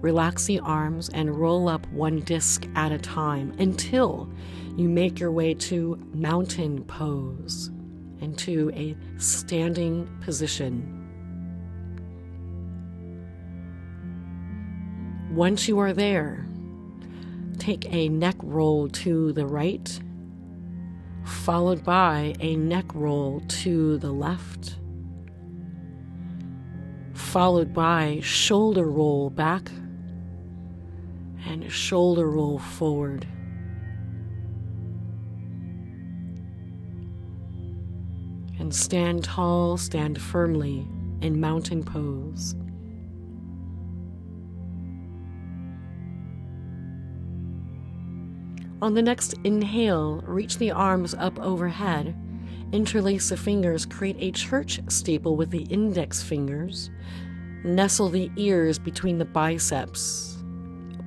Relax 0.00 0.44
the 0.44 0.60
arms 0.60 1.08
and 1.08 1.34
roll 1.34 1.68
up 1.68 1.86
one 1.88 2.20
disc 2.20 2.66
at 2.74 2.92
a 2.92 2.98
time 2.98 3.54
until 3.58 4.30
you 4.76 4.88
make 4.88 5.18
your 5.18 5.32
way 5.32 5.54
to 5.54 5.98
mountain 6.12 6.84
pose 6.84 7.70
and 8.20 8.38
to 8.38 8.70
a 8.74 8.94
standing 9.18 10.06
position. 10.20 10.92
Once 15.30 15.66
you 15.66 15.78
are 15.78 15.92
there, 15.92 16.46
take 17.58 17.92
a 17.92 18.08
neck 18.08 18.36
roll 18.42 18.88
to 18.88 19.32
the 19.32 19.46
right, 19.46 20.00
followed 21.24 21.82
by 21.82 22.34
a 22.40 22.56
neck 22.56 22.84
roll 22.94 23.40
to 23.48 23.98
the 23.98 24.12
left, 24.12 24.78
followed 27.14 27.72
by 27.72 28.20
shoulder 28.22 28.90
roll 28.90 29.30
back 29.30 29.70
and 31.46 31.70
shoulder 31.70 32.28
roll 32.28 32.58
forward. 32.58 33.26
And 38.58 38.74
stand 38.74 39.24
tall, 39.24 39.76
stand 39.76 40.20
firmly 40.20 40.86
in 41.20 41.40
mountain 41.40 41.84
pose. 41.84 42.54
On 48.82 48.92
the 48.94 49.02
next 49.02 49.34
inhale, 49.44 50.22
reach 50.26 50.58
the 50.58 50.70
arms 50.70 51.14
up 51.14 51.38
overhead. 51.38 52.14
Interlace 52.72 53.30
the 53.30 53.36
fingers, 53.36 53.86
create 53.86 54.16
a 54.18 54.32
church 54.32 54.80
steeple 54.88 55.36
with 55.36 55.50
the 55.50 55.62
index 55.64 56.22
fingers. 56.22 56.90
Nestle 57.64 58.08
the 58.08 58.30
ears 58.36 58.78
between 58.78 59.18
the 59.18 59.24
biceps. 59.24 60.35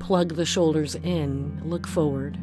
Plug 0.10 0.34
the 0.34 0.43
shoulders 0.43 0.95
in. 0.95 1.62
Look 1.63 1.86
forward. 1.86 2.36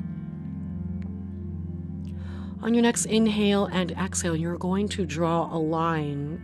On 2.62 2.72
your 2.72 2.82
next 2.84 3.06
inhale 3.06 3.64
and 3.64 3.90
exhale, 3.90 4.36
you're 4.36 4.56
going 4.56 4.86
to 4.90 5.04
draw 5.04 5.52
a 5.52 5.58
line 5.58 6.40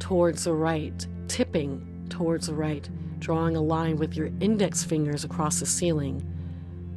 towards 0.00 0.42
the 0.42 0.54
right, 0.54 1.06
tipping 1.28 2.08
towards 2.10 2.48
the 2.48 2.54
right, 2.54 2.90
drawing 3.20 3.54
a 3.54 3.62
line 3.62 3.94
with 3.94 4.16
your 4.16 4.32
index 4.40 4.82
fingers 4.82 5.22
across 5.22 5.60
the 5.60 5.66
ceiling 5.66 6.20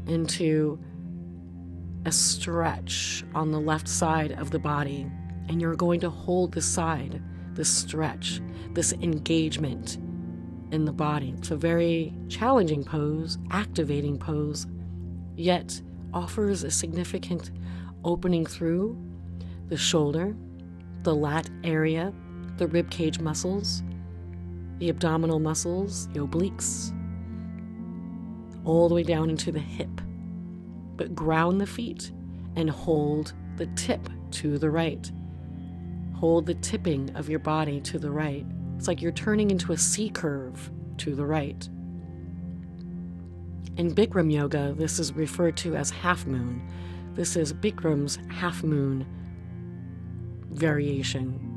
into 0.08 0.80
a 2.06 2.12
stretch 2.12 3.24
on 3.36 3.52
the 3.52 3.60
left 3.60 3.88
side 3.88 4.32
of 4.32 4.50
the 4.50 4.58
body. 4.58 5.06
And 5.48 5.62
you're 5.62 5.76
going 5.76 6.00
to 6.00 6.10
hold 6.10 6.54
the 6.54 6.62
side, 6.63 7.22
this 7.54 7.70
stretch, 7.70 8.41
this 8.74 8.94
engagement 8.94 10.00
in 10.71 10.86
the 10.86 10.91
body. 10.91 11.34
It's 11.38 11.51
a 11.51 11.56
very 11.56 12.13
challenging 12.30 12.84
pose, 12.84 13.38
activating 13.51 14.17
pose, 14.17 14.67
yet 15.36 15.82
offers 16.13 16.63
a 16.63 16.71
significant 16.71 17.51
opening 18.04 18.45
through 18.45 18.97
the 19.67 19.78
shoulder, 19.78 20.36
the 21.04 21.15
lat 21.15 21.49
area, 21.63 22.13
the 22.58 22.67
rib 22.67 22.89
cage 22.89 23.19
muscles, 23.19 23.84
the 24.80 24.89
abdominal 24.89 25.39
muscles, 25.39 26.08
the 26.10 26.19
obliques, 26.19 26.93
all 28.63 28.89
the 28.89 28.95
way 28.95 29.04
down 29.04 29.30
into 29.30 29.51
the 29.51 29.60
hip. 29.60 30.01
But 30.95 31.13
ground 31.13 31.60
the 31.60 31.67
feet 31.67 32.12
and 32.56 32.69
hold 32.69 33.34
the 33.58 33.67
tip 33.67 34.10
to 34.32 34.58
the 34.58 34.69
right. 34.69 35.12
Hold 36.15 36.45
the 36.45 36.56
tipping 36.56 37.13
of 37.15 37.30
your 37.30 37.39
body 37.39 37.82
to 37.82 37.99
the 37.99 38.12
right. 38.12 38.45
It's 38.77 38.88
like 38.88 39.01
you're 39.01 39.11
turning 39.11 39.51
into 39.51 39.71
a 39.71 39.77
C 39.77 40.09
curve 40.09 40.71
to 40.97 41.15
the 41.15 41.25
right. 41.25 41.67
In 43.77 43.93
Bikram 43.93 44.31
yoga, 44.31 44.73
this 44.77 44.99
is 44.99 45.13
referred 45.13 45.57
to 45.57 45.75
as 45.75 45.89
half 45.89 46.25
moon. 46.25 46.61
This 47.13 47.35
is 47.35 47.53
Bikram's 47.53 48.17
half 48.29 48.63
moon 48.63 49.05
variation 50.51 51.55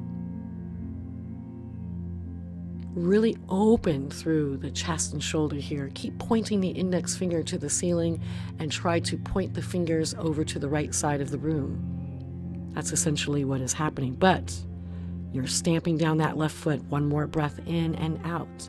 really 2.99 3.37
open 3.49 4.11
through 4.11 4.57
the 4.57 4.71
chest 4.71 5.13
and 5.13 5.23
shoulder 5.23 5.57
here. 5.57 5.91
Keep 5.95 6.19
pointing 6.19 6.61
the 6.61 6.69
index 6.69 7.17
finger 7.17 7.43
to 7.43 7.59
the 7.59 7.71
ceiling 7.71 8.21
and 8.59 8.71
try 8.71 8.99
to 9.01 9.17
point 9.17 9.55
the 9.55 9.63
fingers 9.63 10.15
over 10.15 10.45
to 10.45 10.59
the 10.59 10.69
right 10.69 10.95
side 10.95 11.21
of 11.21 11.31
the 11.31 11.39
room. 11.39 12.71
That's 12.75 12.93
essentially 12.93 13.45
what 13.45 13.61
is 13.61 13.73
happening. 13.73 14.15
But 14.15 14.55
you're 15.33 15.47
stamping 15.47 15.97
down 15.97 16.19
that 16.19 16.37
left 16.37 16.55
foot. 16.55 16.83
One 16.85 17.09
more 17.09 17.27
breath 17.27 17.61
in 17.67 17.95
and 17.97 18.21
out. 18.25 18.69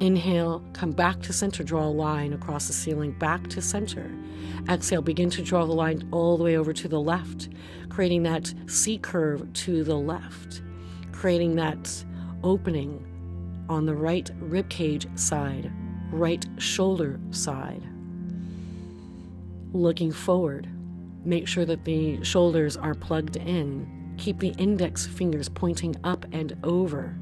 Inhale, 0.00 0.64
come 0.72 0.90
back 0.90 1.20
to 1.22 1.32
center, 1.32 1.62
draw 1.62 1.86
a 1.86 1.90
line 1.90 2.32
across 2.32 2.66
the 2.66 2.72
ceiling, 2.72 3.12
back 3.12 3.46
to 3.48 3.62
center. 3.62 4.10
Exhale, 4.68 5.02
begin 5.02 5.30
to 5.30 5.42
draw 5.42 5.64
the 5.64 5.72
line 5.72 6.08
all 6.10 6.36
the 6.36 6.44
way 6.44 6.56
over 6.56 6.72
to 6.72 6.88
the 6.88 7.00
left, 7.00 7.48
creating 7.88 8.22
that 8.24 8.52
C 8.66 8.98
curve 8.98 9.52
to 9.52 9.84
the 9.84 9.94
left, 9.94 10.62
creating 11.12 11.54
that 11.56 12.04
opening 12.42 13.04
on 13.68 13.86
the 13.86 13.94
right 13.94 14.28
rib 14.40 14.68
cage 14.68 15.06
side, 15.14 15.70
right 16.10 16.44
shoulder 16.58 17.20
side. 17.30 17.82
Looking 19.72 20.10
forward, 20.10 20.68
make 21.24 21.46
sure 21.46 21.64
that 21.64 21.84
the 21.84 22.22
shoulders 22.24 22.76
are 22.76 22.94
plugged 22.94 23.36
in. 23.36 24.01
Keep 24.18 24.38
the 24.38 24.54
index 24.58 25.06
fingers 25.06 25.48
pointing 25.48 25.96
up 26.04 26.26
and 26.32 26.56
over. 26.62 27.16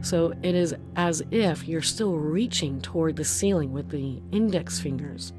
So 0.00 0.32
it 0.42 0.54
is 0.54 0.74
as 0.96 1.22
if 1.30 1.66
you're 1.66 1.82
still 1.82 2.16
reaching 2.16 2.80
toward 2.80 3.16
the 3.16 3.24
ceiling 3.24 3.72
with 3.72 3.90
the 3.90 4.22
index 4.30 4.80
fingers 4.80 5.32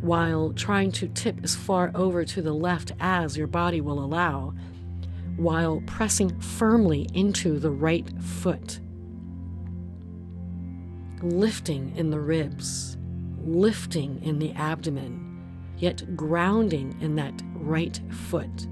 while 0.00 0.52
trying 0.54 0.90
to 0.90 1.08
tip 1.08 1.38
as 1.42 1.54
far 1.54 1.90
over 1.94 2.24
to 2.24 2.42
the 2.42 2.52
left 2.52 2.92
as 3.00 3.36
your 3.36 3.46
body 3.46 3.80
will 3.80 4.02
allow 4.02 4.54
while 5.36 5.82
pressing 5.86 6.38
firmly 6.40 7.08
into 7.14 7.58
the 7.58 7.70
right 7.70 8.10
foot. 8.20 8.80
Lifting 11.22 11.94
in 11.96 12.10
the 12.10 12.20
ribs, 12.20 12.96
lifting 13.44 14.22
in 14.22 14.38
the 14.38 14.52
abdomen, 14.52 15.74
yet 15.76 16.16
grounding 16.16 16.96
in 17.00 17.14
that 17.16 17.42
right 17.54 18.00
foot. 18.10 18.66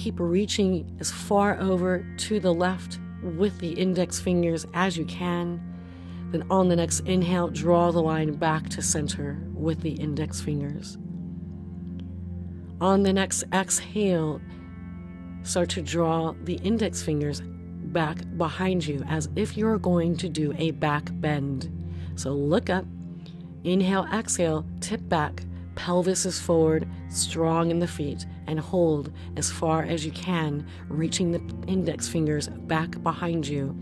Keep 0.00 0.18
reaching 0.18 0.96
as 0.98 1.10
far 1.10 1.60
over 1.60 2.06
to 2.16 2.40
the 2.40 2.54
left 2.54 2.98
with 3.22 3.58
the 3.58 3.72
index 3.72 4.18
fingers 4.18 4.66
as 4.72 4.96
you 4.96 5.04
can. 5.04 5.60
Then, 6.30 6.42
on 6.48 6.70
the 6.70 6.76
next 6.76 7.00
inhale, 7.00 7.48
draw 7.48 7.92
the 7.92 8.00
line 8.00 8.32
back 8.32 8.70
to 8.70 8.80
center 8.80 9.38
with 9.52 9.82
the 9.82 9.90
index 9.90 10.40
fingers. 10.40 10.96
On 12.80 13.02
the 13.02 13.12
next 13.12 13.44
exhale, 13.52 14.40
start 15.42 15.68
to 15.68 15.82
draw 15.82 16.32
the 16.44 16.54
index 16.62 17.02
fingers 17.02 17.42
back 17.92 18.20
behind 18.38 18.86
you 18.86 19.04
as 19.06 19.28
if 19.36 19.54
you're 19.54 19.78
going 19.78 20.16
to 20.16 20.30
do 20.30 20.54
a 20.56 20.70
back 20.70 21.10
bend. 21.20 21.68
So 22.14 22.30
look 22.30 22.70
up, 22.70 22.86
inhale, 23.64 24.08
exhale, 24.14 24.64
tip 24.80 25.06
back, 25.10 25.42
pelvis 25.74 26.24
is 26.24 26.40
forward, 26.40 26.88
strong 27.10 27.70
in 27.70 27.80
the 27.80 27.86
feet, 27.86 28.24
and 28.50 28.58
hold 28.58 29.12
as 29.36 29.48
far 29.50 29.84
as 29.84 30.04
you 30.04 30.10
can, 30.10 30.66
reaching 30.88 31.30
the 31.30 31.40
index 31.68 32.08
fingers 32.08 32.48
back 32.48 33.00
behind 33.02 33.46
you, 33.46 33.76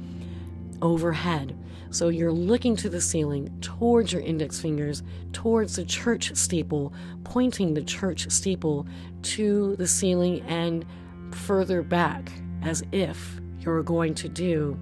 overhead. 0.82 1.58
So 1.90 2.10
you're 2.10 2.30
looking 2.30 2.76
to 2.76 2.90
the 2.90 3.00
ceiling, 3.00 3.58
towards 3.62 4.12
your 4.12 4.20
index 4.20 4.60
fingers, 4.60 5.02
towards 5.32 5.76
the 5.76 5.86
church 5.86 6.36
steeple, 6.36 6.92
pointing 7.24 7.72
the 7.72 7.82
church 7.82 8.30
steeple 8.30 8.86
to 9.22 9.74
the 9.76 9.88
ceiling 9.88 10.42
and 10.42 10.84
further 11.30 11.82
back 11.82 12.30
as 12.60 12.84
if 12.92 13.40
you're 13.60 13.82
going 13.82 14.14
to 14.16 14.28
do 14.28 14.78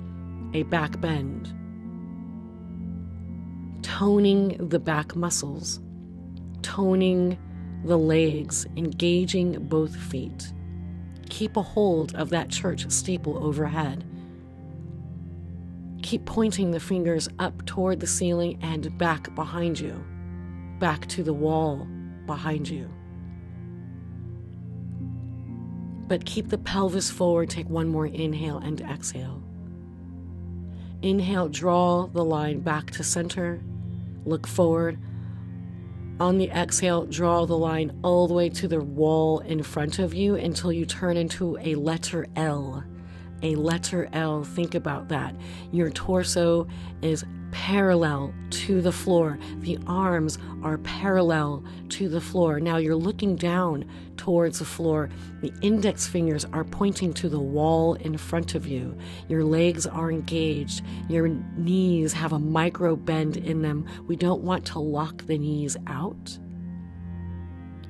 a 0.53 0.65
back 0.65 1.01
bend. 1.01 1.53
Toning 3.83 4.69
the 4.69 4.81
back 4.81 5.15
muscles, 5.15 5.79
toning 6.63 7.39
the 7.87 7.99
legs, 7.99 8.67
engaging 8.77 9.67
both 9.69 9.95
feet. 9.97 10.53
Keep 11.29 11.57
a 11.57 11.63
hold 11.63 12.15
of 12.15 12.31
that 12.31 12.51
church 12.51 12.91
steeple 12.91 13.43
overhead 13.45 14.05
Keep 16.07 16.25
pointing 16.25 16.71
the 16.71 16.79
fingers 16.79 17.29
up 17.41 17.67
toward 17.67 17.99
the 17.99 18.07
ceiling 18.07 18.61
and 18.63 18.97
back 18.97 19.35
behind 19.35 19.81
you, 19.81 20.05
back 20.79 21.05
to 21.09 21.25
the 21.25 21.33
wall 21.33 21.85
behind 22.27 22.69
you. 22.69 22.89
But 26.07 26.25
keep 26.25 26.49
the 26.49 26.59
pelvis 26.59 27.11
forward. 27.11 27.51
Take 27.51 27.69
one 27.69 27.89
more 27.89 28.07
inhale 28.07 28.59
and 28.59 28.81
exhale. 28.83 29.43
Inhale, 31.03 31.49
draw 31.49 32.07
the 32.07 32.25
line 32.25 32.61
back 32.61 32.93
to 32.93 33.03
center. 33.03 33.61
Look 34.25 34.47
forward. 34.47 35.01
On 36.19 36.39
the 36.39 36.49
exhale, 36.51 37.05
draw 37.05 37.45
the 37.45 37.59
line 37.59 37.99
all 38.03 38.27
the 38.27 38.35
way 38.35 38.49
to 38.49 38.67
the 38.67 38.81
wall 38.81 39.41
in 39.41 39.63
front 39.63 39.99
of 39.99 40.15
you 40.15 40.37
until 40.37 40.73
you 40.73 40.87
turn 40.87 41.17
into 41.17 41.59
a 41.59 41.75
letter 41.75 42.27
L 42.37 42.85
a 43.43 43.55
letter 43.55 44.09
L. 44.13 44.45
Think 44.45 44.75
about 44.75 45.09
that. 45.09 45.35
Your 45.73 45.91
torso 45.91 46.67
is 47.03 47.25
parallel 47.53 48.35
to 48.51 48.81
the 48.81 48.93
floor. 48.93 49.39
The 49.61 49.79
arms 49.87 50.39
are 50.63 50.79
parallel 50.79 51.65
to 51.91 52.09
the 52.09 52.21
floor. 52.21 52.61
Now 52.61 52.77
you're 52.77 52.97
looking 52.97 53.37
down 53.37 53.85
towards 54.17 54.59
the 54.59 54.65
floor. 54.65 55.11
The 55.41 55.53
index 55.63 56.07
fingers 56.07 56.45
are 56.47 56.65
pointing 56.65 57.13
to 57.15 57.29
the 57.29 57.41
wall 57.41 57.95
in 57.95 58.17
front 58.19 58.55
of 58.55 58.67
you. 58.67 58.97
Your 59.29 59.45
legs 59.45 59.87
are 59.87 60.11
engaged. 60.11 60.83
Your 61.09 61.29
knees 61.29 62.13
have 62.13 62.33
a 62.33 62.39
micro 62.39 62.97
bend 62.97 63.37
in 63.37 63.63
them. 63.63 63.87
We 64.07 64.17
don't 64.17 64.43
want 64.43 64.65
to 64.67 64.79
lock 64.79 65.27
the 65.27 65.39
knees 65.39 65.77
out. 65.87 66.39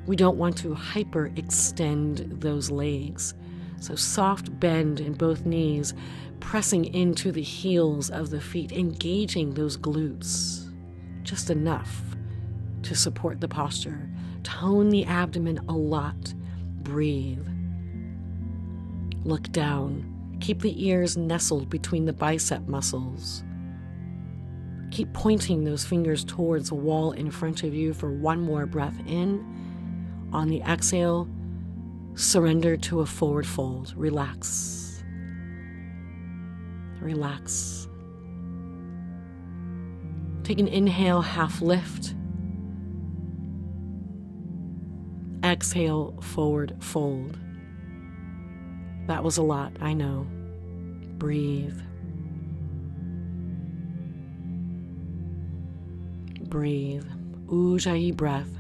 We 0.07 0.17
don't 0.17 0.37
want 0.37 0.57
to 0.59 0.69
hyperextend 0.69 2.41
those 2.41 2.71
legs. 2.71 3.35
So, 3.79 3.95
soft 3.95 4.59
bend 4.59 5.01
in 5.01 5.13
both 5.13 5.45
knees, 5.45 5.93
pressing 6.41 6.85
into 6.87 7.33
the 7.33 7.43
heels 7.43 8.11
of 8.11 8.31
the 8.31 8.41
feet, 8.41 8.73
engaging 8.73 9.55
those 9.55 9.77
glutes 9.77 10.67
just 11.23 11.51
enough 11.51 12.03
to 12.83 12.95
support 12.95 13.41
the 13.41 13.49
posture. 13.49 14.09
Tone 14.45 14.91
the 14.91 15.05
abdomen 15.05 15.59
a 15.69 15.73
lot. 15.73 16.35
Breathe. 16.83 17.47
Look 19.25 19.51
down. 19.51 20.37
Keep 20.41 20.61
the 20.61 20.87
ears 20.87 21.17
nestled 21.17 21.69
between 21.69 22.05
the 22.05 22.13
bicep 22.13 22.69
muscles. 22.69 23.43
Keep 24.93 25.13
pointing 25.13 25.65
those 25.65 25.85
fingers 25.85 26.25
towards 26.25 26.69
the 26.69 26.77
wall 26.77 27.11
in 27.11 27.31
front 27.31 27.65
of 27.65 27.75
you 27.75 27.93
for 27.93 28.13
one 28.13 28.41
more 28.41 28.67
breath 28.67 28.97
in. 29.07 29.45
On 30.33 30.49
the 30.49 30.61
exhale, 30.63 31.29
surrender 32.15 32.77
to 32.77 33.01
a 33.01 33.07
forward 33.07 33.47
fold. 33.47 33.95
Relax. 33.97 34.86
Relax. 37.07 37.87
Take 40.43 40.59
an 40.59 40.67
inhale, 40.67 41.23
half 41.23 41.63
lift. 41.63 42.17
Exhale, 45.45 46.19
forward 46.21 46.75
fold. 46.81 47.39
That 49.07 49.23
was 49.23 49.37
a 49.37 49.43
lot, 49.43 49.73
I 49.81 49.93
know. 49.93 50.27
Breathe. 51.17 51.79
Breathe. 56.49 57.07
Ujjayi 57.47 58.17
breath. 58.17 58.56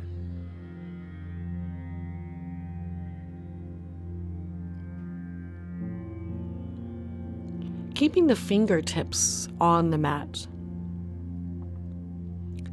Keeping 7.97 8.27
the 8.27 8.37
fingertips 8.37 9.49
on 9.59 9.89
the 9.89 9.97
mat. 9.97 10.47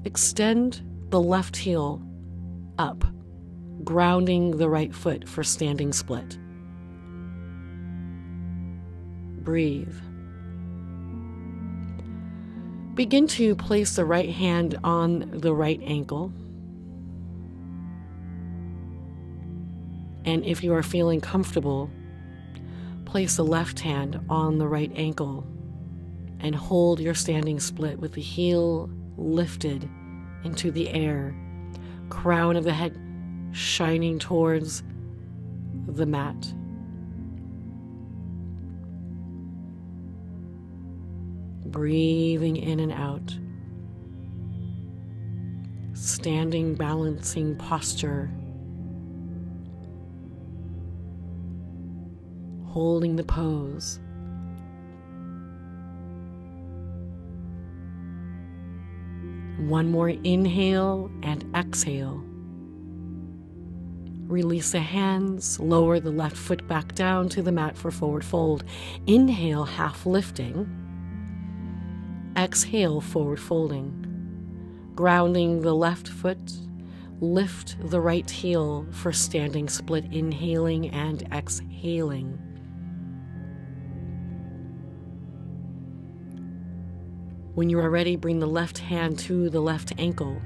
Extend 0.03 0.81
the 1.11 1.21
left 1.21 1.55
heel 1.55 2.01
up, 2.77 3.05
grounding 3.85 4.57
the 4.57 4.67
right 4.67 4.93
foot 4.93 5.29
for 5.29 5.41
standing 5.41 5.93
split. 5.93 6.37
Breathe. 9.45 9.95
Begin 12.93 13.25
to 13.27 13.55
place 13.55 13.95
the 13.95 14.03
right 14.03 14.29
hand 14.29 14.77
on 14.83 15.31
the 15.39 15.55
right 15.55 15.79
ankle. 15.85 16.33
And 20.25 20.43
if 20.43 20.65
you 20.65 20.73
are 20.73 20.83
feeling 20.83 21.21
comfortable, 21.21 21.89
place 23.13 23.35
the 23.35 23.45
left 23.45 23.79
hand 23.79 24.19
on 24.27 24.57
the 24.57 24.67
right 24.67 24.91
ankle 24.95 25.45
and 26.39 26.55
hold 26.55 26.99
your 26.99 27.13
standing 27.13 27.59
split 27.59 27.99
with 27.99 28.13
the 28.13 28.21
heel 28.21 28.89
lifted 29.17 29.87
into 30.43 30.71
the 30.71 30.89
air, 30.89 31.35
crown 32.09 32.55
of 32.55 32.63
the 32.63 32.73
head 32.73 32.99
shining 33.51 34.17
towards 34.17 34.81
the 35.85 36.07
mat. 36.07 36.51
breathing 41.67 42.55
in 42.55 42.79
and 42.79 42.91
out, 42.91 43.35
standing, 45.95 46.75
balancing 46.75 47.55
posture, 47.57 48.31
holding 52.73 53.15
the 53.15 53.23
pose. 53.23 53.99
One 59.59 59.91
more 59.91 60.09
inhale 60.09 61.11
and 61.21 61.45
exhale. 61.55 62.23
Release 64.25 64.71
the 64.71 64.79
hands, 64.79 65.59
lower 65.59 65.99
the 65.99 66.09
left 66.09 66.35
foot 66.35 66.67
back 66.67 66.95
down 66.95 67.29
to 67.29 67.43
the 67.43 67.51
mat 67.51 67.77
for 67.77 67.91
forward 67.91 68.25
fold. 68.25 68.63
Inhale, 69.05 69.65
half 69.65 70.07
lifting. 70.07 70.67
Exhale, 72.35 73.01
forward 73.01 73.39
folding. 73.39 74.91
Grounding 74.95 75.61
the 75.61 75.75
left 75.75 76.07
foot, 76.07 76.53
lift 77.21 77.77
the 77.91 78.01
right 78.01 78.27
heel 78.27 78.87
for 78.89 79.13
standing 79.13 79.69
split, 79.69 80.05
inhaling 80.11 80.89
and 80.89 81.21
exhaling. 81.31 82.39
When 87.53 87.69
you 87.69 87.79
are 87.79 87.89
ready, 87.89 88.15
bring 88.15 88.39
the 88.39 88.47
left 88.47 88.77
hand 88.79 89.19
to 89.19 89.49
the 89.49 89.61
left 89.61 89.93
ankle. 89.97 90.41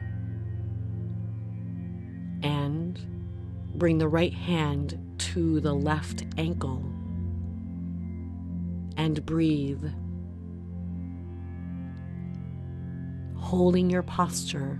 And 2.43 2.99
bring 3.75 3.97
the 3.97 4.07
right 4.07 4.33
hand 4.33 4.99
to 5.19 5.59
the 5.59 5.73
left 5.73 6.23
ankle. 6.37 6.83
And 8.97 9.25
breathe. 9.25 9.85
holding 13.47 13.89
your 13.89 14.03
posture, 14.03 14.77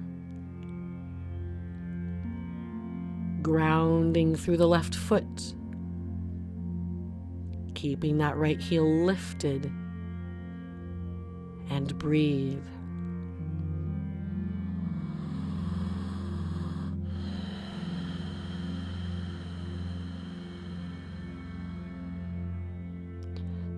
grounding 3.41 4.35
through 4.35 4.57
the 4.57 4.67
left 4.67 4.93
foot, 4.93 5.55
keeping 7.75 8.17
that 8.17 8.35
right 8.35 8.59
heel 8.59 9.05
lifted, 9.05 9.71
and 11.69 11.97
breathe. 11.97 12.63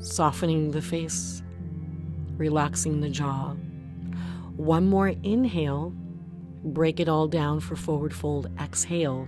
Softening 0.02 0.72
the 0.72 0.82
face, 0.82 1.44
relaxing 2.38 3.02
the 3.02 3.10
jaw. 3.10 3.54
One 4.56 4.90
more 4.90 5.10
inhale, 5.24 5.94
break 6.64 7.00
it 7.00 7.08
all 7.08 7.28
down 7.28 7.60
for 7.60 7.76
forward 7.76 8.14
fold. 8.14 8.50
Exhale. 8.60 9.28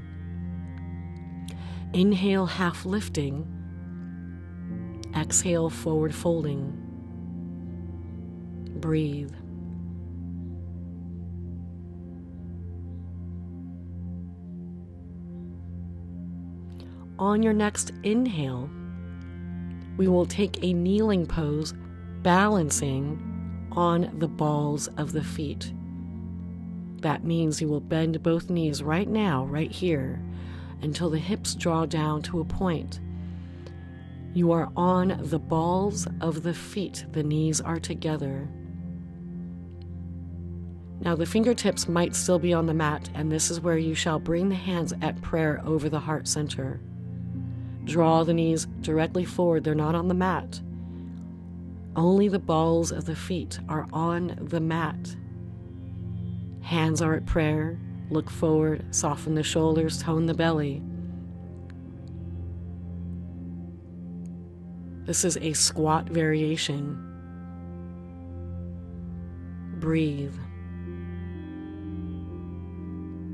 Inhale, 1.94 2.46
half 2.46 2.86
lifting. 2.86 3.48
Exhale, 5.16 5.70
forward 5.70 6.16
folding. 6.16 6.81
Breathe. 8.82 9.32
On 17.20 17.44
your 17.44 17.54
next 17.54 17.92
inhale, 18.02 18.68
we 19.98 20.08
will 20.08 20.26
take 20.26 20.64
a 20.64 20.74
kneeling 20.74 21.28
pose, 21.28 21.76
balancing 22.24 23.22
on 23.72 24.10
the 24.18 24.28
balls 24.28 24.88
of 24.98 25.12
the 25.12 25.24
feet. 25.24 25.72
That 27.02 27.24
means 27.24 27.62
you 27.62 27.68
will 27.68 27.80
bend 27.80 28.24
both 28.24 28.50
knees 28.50 28.82
right 28.82 29.08
now, 29.08 29.46
right 29.46 29.72
here, 29.72 30.20
until 30.82 31.12
the 31.12 31.20
hips 31.20 31.54
draw 31.54 31.86
down 31.86 32.24
to 32.24 32.40
a 32.40 32.46
point. 32.46 33.00
You 34.34 34.52
are 34.54 34.72
on 34.76 35.20
the 35.22 35.40
balls 35.40 36.08
of 36.20 36.42
the 36.42 36.54
feet, 36.56 37.06
the 37.12 37.22
knees 37.22 37.62
are 37.62 37.80
together. 37.80 38.50
Now, 41.02 41.16
the 41.16 41.26
fingertips 41.26 41.88
might 41.88 42.16
still 42.16 42.38
be 42.38 42.54
on 42.54 42.68
the 42.68 42.76
mat, 42.76 43.10
and 43.16 43.32
this 43.32 43.50
is 43.50 43.60
where 43.60 43.78
you 43.78 43.96
shall 43.96 44.20
bring 44.20 44.50
the 44.50 44.56
hands 44.56 44.94
at 45.02 45.20
prayer 45.22 45.60
over 45.66 45.90
the 45.90 46.00
heart 46.00 46.28
center. 46.28 46.80
Draw 47.86 48.24
the 48.24 48.36
knees 48.36 48.68
directly 48.82 49.26
forward, 49.26 49.64
they're 49.64 49.74
not 49.74 49.96
on 49.96 50.08
the 50.08 50.14
mat. 50.14 50.62
Only 51.96 52.28
the 52.28 52.40
balls 52.40 52.92
of 52.92 53.06
the 53.06 53.16
feet 53.16 53.60
are 53.68 53.88
on 53.92 54.38
the 54.40 54.60
mat. 54.60 55.16
Hands 56.62 57.02
are 57.02 57.16
at 57.16 57.26
prayer. 57.26 57.80
Look 58.12 58.30
forward, 58.30 58.86
soften 58.94 59.34
the 59.34 59.44
shoulders, 59.44 60.02
tone 60.04 60.28
the 60.28 60.34
belly. 60.36 60.84
This 65.06 65.26
is 65.26 65.38
a 65.38 65.54
squat 65.54 66.08
variation. 66.10 67.08
Breathe. 69.80 70.36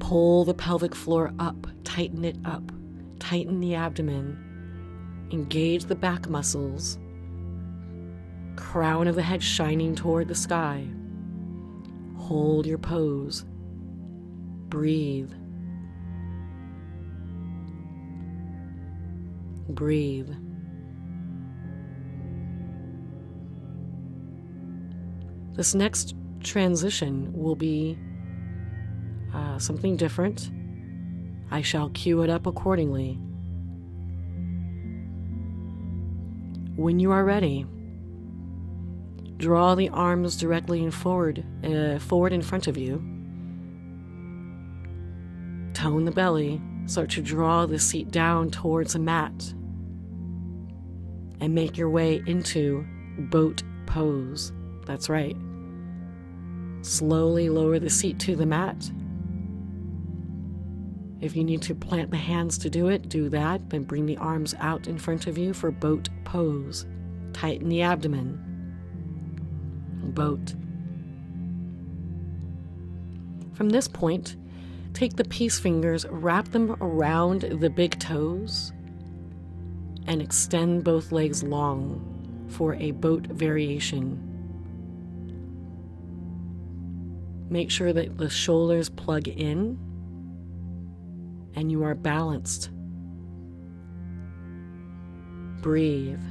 Pull 0.07 0.45
the 0.45 0.53
pelvic 0.53 0.95
floor 0.95 1.33
up, 1.37 1.67
tighten 1.83 2.23
it 2.23 2.37
up, 2.45 2.71
tighten 3.19 3.59
the 3.59 3.75
abdomen, 3.75 5.27
engage 5.33 5.83
the 5.83 5.95
back 5.95 6.29
muscles 6.29 6.97
crown 8.55 9.07
of 9.07 9.15
the 9.15 9.21
head 9.21 9.43
shining 9.43 9.95
toward 9.95 10.29
the 10.29 10.35
sky. 10.35 10.87
Hold 12.15 12.65
your 12.65 12.77
pose. 12.77 13.45
Breathe. 14.69 15.31
Breathe. 19.67 20.29
This 25.53 25.75
next 25.75 26.15
transition 26.41 27.33
will 27.33 27.55
be 27.55 27.97
uh, 29.33 29.59
something 29.59 29.95
different. 29.95 30.51
I 31.49 31.61
shall 31.61 31.89
cue 31.89 32.21
it 32.21 32.29
up 32.29 32.45
accordingly. 32.45 33.19
When 36.75 36.99
you 36.99 37.11
are 37.11 37.23
ready, 37.23 37.65
draw 39.37 39.75
the 39.75 39.89
arms 39.89 40.37
directly 40.37 40.83
and 40.83 40.93
forward, 40.93 41.45
uh, 41.63 41.99
forward 41.99 42.33
in 42.33 42.41
front 42.41 42.67
of 42.67 42.77
you. 42.77 42.97
Tone 45.73 46.05
the 46.05 46.11
belly. 46.11 46.61
Start 46.85 47.09
to 47.11 47.21
draw 47.21 47.65
the 47.65 47.79
seat 47.79 48.11
down 48.11 48.49
towards 48.49 48.93
the 48.93 48.99
mat. 48.99 49.53
And 51.39 51.53
make 51.53 51.77
your 51.77 51.89
way 51.89 52.21
into 52.25 52.85
boat 53.17 53.63
pose. 53.85 54.51
That's 54.85 55.09
right. 55.09 55.35
Slowly 56.81 57.49
lower 57.49 57.79
the 57.79 57.89
seat 57.89 58.19
to 58.19 58.35
the 58.35 58.45
mat. 58.45 58.89
If 61.19 61.35
you 61.35 61.43
need 61.43 61.63
to 61.63 61.73
plant 61.73 62.11
the 62.11 62.17
hands 62.17 62.57
to 62.59 62.69
do 62.69 62.89
it, 62.89 63.09
do 63.09 63.29
that. 63.29 63.69
Then 63.69 63.83
bring 63.83 64.05
the 64.05 64.17
arms 64.17 64.53
out 64.59 64.87
in 64.87 64.97
front 64.99 65.25
of 65.27 65.37
you 65.37 65.53
for 65.53 65.71
boat 65.71 66.09
pose. 66.25 66.85
Tighten 67.33 67.69
the 67.69 67.81
abdomen. 67.81 68.43
Boat. 70.13 70.53
From 73.53 73.69
this 73.69 73.87
point, 73.87 74.35
take 74.93 75.15
the 75.15 75.23
peace 75.23 75.59
fingers, 75.59 76.05
wrap 76.09 76.49
them 76.49 76.75
around 76.81 77.41
the 77.41 77.69
big 77.69 77.99
toes, 77.99 78.71
and 80.05 80.21
extend 80.21 80.83
both 80.83 81.11
legs 81.11 81.41
long 81.41 82.45
for 82.49 82.75
a 82.75 82.91
boat 82.91 83.25
variation. 83.27 84.23
Make 87.49 87.71
sure 87.71 87.93
that 87.93 88.17
the 88.17 88.29
shoulders 88.29 88.89
plug 88.89 89.27
in 89.27 89.79
and 91.57 91.71
you 91.71 91.83
are 91.83 91.95
balanced. 91.95 92.69
Breathe. 95.63 96.21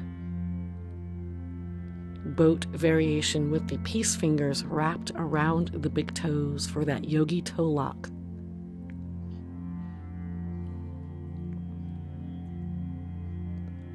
Boat 2.36 2.64
variation 2.66 3.50
with 3.50 3.66
the 3.66 3.78
peace 3.78 4.14
fingers 4.14 4.64
wrapped 4.64 5.10
around 5.16 5.70
the 5.74 5.90
big 5.90 6.14
toes 6.14 6.68
for 6.68 6.84
that 6.84 7.08
yogi 7.08 7.42
toe 7.42 7.64
lock. 7.64 8.08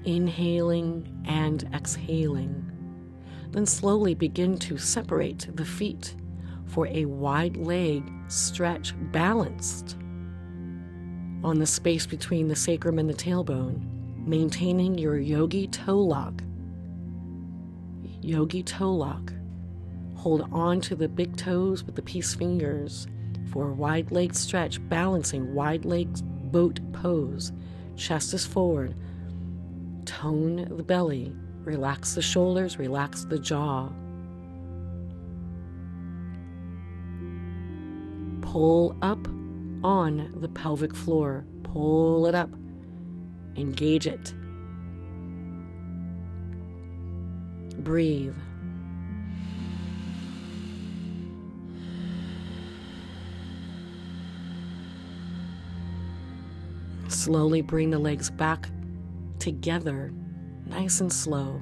Inhaling 0.03 1.23
and 1.25 1.63
exhaling. 1.73 2.69
Then 3.51 3.65
slowly 3.65 4.15
begin 4.15 4.57
to 4.59 4.77
separate 4.77 5.47
the 5.55 5.65
feet 5.65 6.13
for 6.65 6.87
a 6.87 7.05
wide 7.05 7.55
leg 7.55 8.03
stretch 8.27 8.93
balanced 9.13 9.95
on 11.43 11.59
the 11.59 11.65
space 11.65 12.05
between 12.05 12.47
the 12.47 12.55
sacrum 12.55 12.99
and 12.99 13.09
the 13.09 13.13
tailbone, 13.13 13.81
maintaining 14.25 14.97
your 14.97 15.17
yogi 15.17 15.67
toe 15.67 15.99
lock. 15.99 16.41
Yogi 18.21 18.63
toe 18.63 18.93
lock. 18.93 19.33
Hold 20.15 20.47
on 20.51 20.81
to 20.81 20.95
the 20.95 21.07
big 21.07 21.35
toes 21.35 21.83
with 21.83 21.95
the 21.95 22.01
peace 22.01 22.35
fingers 22.35 23.07
for 23.51 23.69
a 23.69 23.73
wide 23.73 24.11
leg 24.11 24.35
stretch, 24.35 24.79
balancing 24.87 25.53
wide 25.53 25.83
leg 25.83 26.07
boat 26.51 26.79
pose. 26.93 27.51
Chest 27.95 28.33
is 28.33 28.45
forward. 28.45 28.95
Tone 30.05 30.67
the 30.69 30.83
belly. 30.83 31.33
Relax 31.63 32.15
the 32.15 32.21
shoulders, 32.21 32.79
relax 32.79 33.25
the 33.25 33.37
jaw. 33.37 33.89
Pull 38.41 38.95
up 39.01 39.27
on 39.83 40.31
the 40.35 40.49
pelvic 40.49 40.95
floor. 40.95 41.45
Pull 41.63 42.25
it 42.27 42.35
up, 42.35 42.49
engage 43.55 44.07
it. 44.07 44.33
Breathe. 47.83 48.35
Slowly 57.07 57.61
bring 57.61 57.89
the 57.89 57.99
legs 57.99 58.29
back 58.29 58.69
together, 59.39 60.13
nice 60.65 61.01
and 61.01 61.11
slow. 61.11 61.61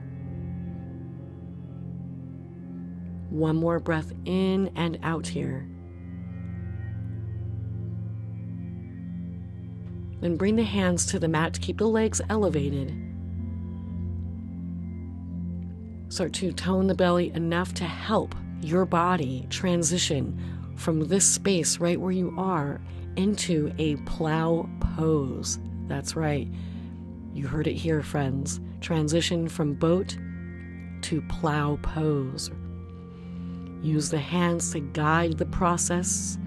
One 3.29 3.55
more 3.55 3.79
breath 3.79 4.11
in 4.25 4.71
and 4.75 4.97
out 5.03 5.27
here. 5.27 5.67
Then 10.21 10.35
bring 10.35 10.55
the 10.55 10.63
hands 10.63 11.05
to 11.07 11.19
the 11.19 11.27
mat 11.27 11.53
to 11.53 11.61
keep 11.61 11.77
the 11.77 11.87
legs 11.87 12.21
elevated. 12.29 12.93
Start 16.09 16.33
to 16.33 16.51
tone 16.51 16.87
the 16.87 16.95
belly 16.95 17.31
enough 17.35 17.73
to 17.75 17.83
help 17.85 18.35
your 18.61 18.85
body 18.85 19.45
transition 19.49 20.37
from 20.75 21.07
this 21.07 21.25
space 21.25 21.79
right 21.79 21.99
where 21.99 22.11
you 22.11 22.33
are 22.37 22.81
into 23.15 23.71
a 23.77 23.95
plow 23.97 24.67
pose. 24.79 25.59
That's 25.87 26.15
right. 26.15 26.47
You 27.33 27.47
heard 27.47 27.67
it 27.67 27.73
here, 27.73 28.01
friends. 28.01 28.59
Transition 28.81 29.47
from 29.47 29.73
boat 29.73 30.17
to 31.01 31.21
plow 31.23 31.77
pose. 31.81 32.49
Use 33.81 34.09
the 34.09 34.19
hands 34.19 34.71
to 34.71 34.79
guide 34.79 35.37
the 35.37 35.45
process 35.45 36.37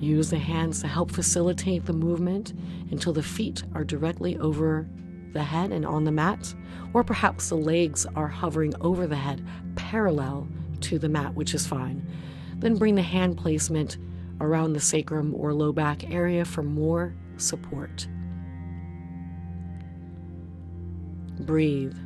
Use 0.00 0.30
the 0.30 0.38
hands 0.38 0.80
to 0.80 0.88
help 0.88 1.10
facilitate 1.10 1.84
the 1.84 1.92
movement 1.92 2.54
until 2.90 3.12
the 3.12 3.22
feet 3.22 3.62
are 3.74 3.84
directly 3.84 4.38
over 4.38 4.88
the 5.34 5.42
head 5.42 5.72
and 5.72 5.84
on 5.84 6.04
the 6.04 6.10
mat, 6.10 6.54
or 6.94 7.04
perhaps 7.04 7.50
the 7.50 7.56
legs 7.56 8.06
are 8.16 8.26
hovering 8.26 8.72
over 8.80 9.06
the 9.06 9.16
head 9.16 9.46
parallel 9.76 10.48
to 10.80 10.98
the 10.98 11.08
mat, 11.08 11.34
which 11.34 11.54
is 11.54 11.66
fine. 11.66 12.04
Then 12.56 12.76
bring 12.76 12.94
the 12.94 13.02
hand 13.02 13.36
placement 13.36 13.98
around 14.40 14.72
the 14.72 14.80
sacrum 14.80 15.34
or 15.34 15.52
low 15.52 15.72
back 15.72 16.10
area 16.10 16.46
for 16.46 16.62
more 16.62 17.14
support. 17.36 18.08
Breathe. 21.40 21.96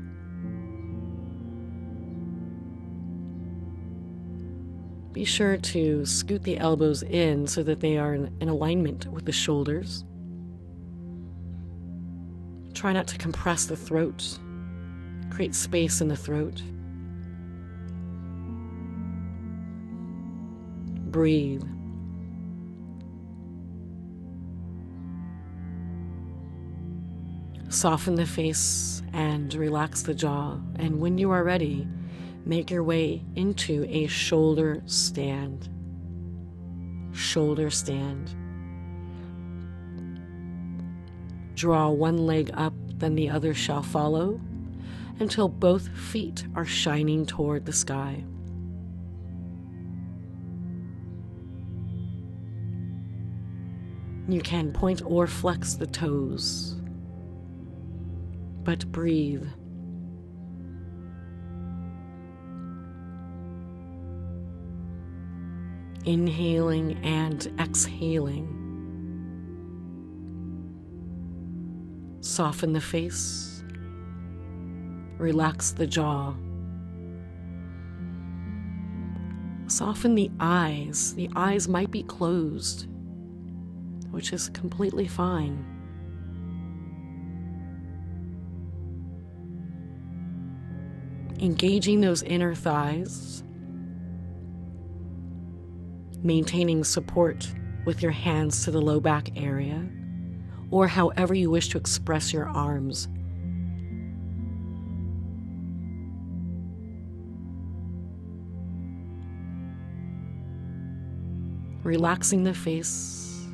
Be 5.15 5.25
sure 5.25 5.57
to 5.57 6.05
scoot 6.05 6.43
the 6.43 6.59
elbows 6.59 7.05
in 7.05 7.47
so 7.47 7.63
that 7.63 7.79
they 7.79 7.99
are 7.99 8.15
in, 8.15 8.37
alignment 8.49 9.07
with 9.07 9.25
the 9.25 9.33
shoulders. 9.33 10.05
Try 12.75 12.93
not 12.93 13.07
to 13.07 13.17
compress 13.17 13.67
the 13.67 13.77
throat, 13.77 14.41
create 15.31 15.55
space 15.55 16.01
in 16.01 16.09
the 16.09 16.17
throat. 16.17 16.61
Breathe. 21.13 21.63
Soften 27.69 28.17
the 28.17 28.27
face 28.27 29.01
and 29.13 29.55
relax 29.55 30.03
the 30.03 30.15
jaw. 30.15 30.59
And 30.75 30.99
when 30.99 31.19
you 31.19 31.31
are 31.31 31.45
ready, 31.45 31.87
make 32.45 32.71
your 32.71 32.85
way 32.85 33.25
into 33.37 33.87
a 33.89 34.07
shoulder 34.07 34.83
stand. 34.87 35.69
Shoulder 37.13 37.71
stand. 37.71 38.35
Draw 41.55 41.91
one 41.91 42.27
leg 42.27 42.51
up, 42.55 42.75
then 42.99 43.15
the 43.15 43.31
other 43.31 43.55
shall 43.55 43.83
follow 43.83 44.41
until 45.21 45.49
both 45.49 45.89
feet 45.97 46.45
are 46.55 46.65
shining 46.65 47.25
toward 47.25 47.65
the 47.65 47.73
sky. 47.73 48.25
You 54.27 54.41
can 54.41 54.73
point 54.73 55.03
or 55.05 55.27
flex 55.27 55.75
the 55.75 55.87
toes, 55.87 56.77
but 58.63 58.91
breathe. 58.91 59.47
Inhaling 66.05 66.99
and 67.05 67.53
exhaling. 67.59 68.49
Soften 72.21 72.73
the 72.73 72.81
face, 72.81 73.63
relax 75.19 75.73
the 75.73 75.87
jaw. 75.87 76.35
Soften 79.67 80.15
the 80.15 80.31
eyes. 80.41 81.15
The 81.15 81.31
eyes 81.35 81.69
might 81.69 81.91
be 81.91 82.03
closed, 82.03 82.87
which 84.11 84.33
is 84.33 84.49
completely 84.51 85.09
fine. 85.09 85.65
engaging 91.45 92.01
those 92.01 92.23
inner 92.23 92.55
thighs, 92.55 93.44
maintaining 96.25 96.83
support 96.83 97.47
with 97.85 98.03
your 98.03 98.11
hands 98.11 98.65
to 98.65 98.71
the 98.71 98.81
low 98.81 98.99
back 98.99 99.29
area, 99.37 99.87
or 100.71 100.89
however 100.89 101.35
you 101.35 101.51
wish 101.51 101.69
to 101.69 101.79
express 101.79 102.33
your 102.33 102.49
arms. 102.49 103.09
Relaxing 111.83 112.45
the 112.45 112.55
face, 112.55 113.47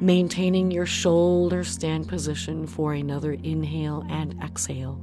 maintaining 0.00 0.70
your 0.70 0.86
shoulder 0.86 1.64
stand 1.64 2.06
position 2.06 2.64
for 2.68 2.92
another 2.94 3.32
inhale 3.32 4.06
and 4.08 4.40
exhale. 4.40 5.00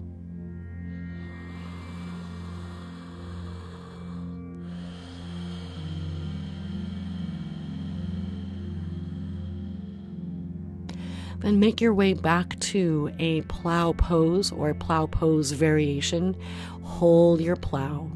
Then 11.49 11.59
make 11.59 11.81
your 11.81 11.95
way 11.95 12.13
back 12.13 12.59
to 12.59 13.11
a 13.17 13.41
plow 13.41 13.93
pose 13.93 14.51
or 14.51 14.71
plow 14.75 15.07
pose 15.07 15.49
variation. 15.49 16.35
Hold 16.83 17.41
your 17.41 17.55
plow. 17.55 18.11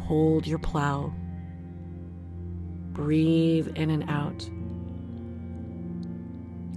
Hold 0.00 0.46
your 0.46 0.58
plow. 0.58 1.14
Breathe 2.92 3.68
in 3.68 3.88
and 3.88 4.04
out. 4.10 4.46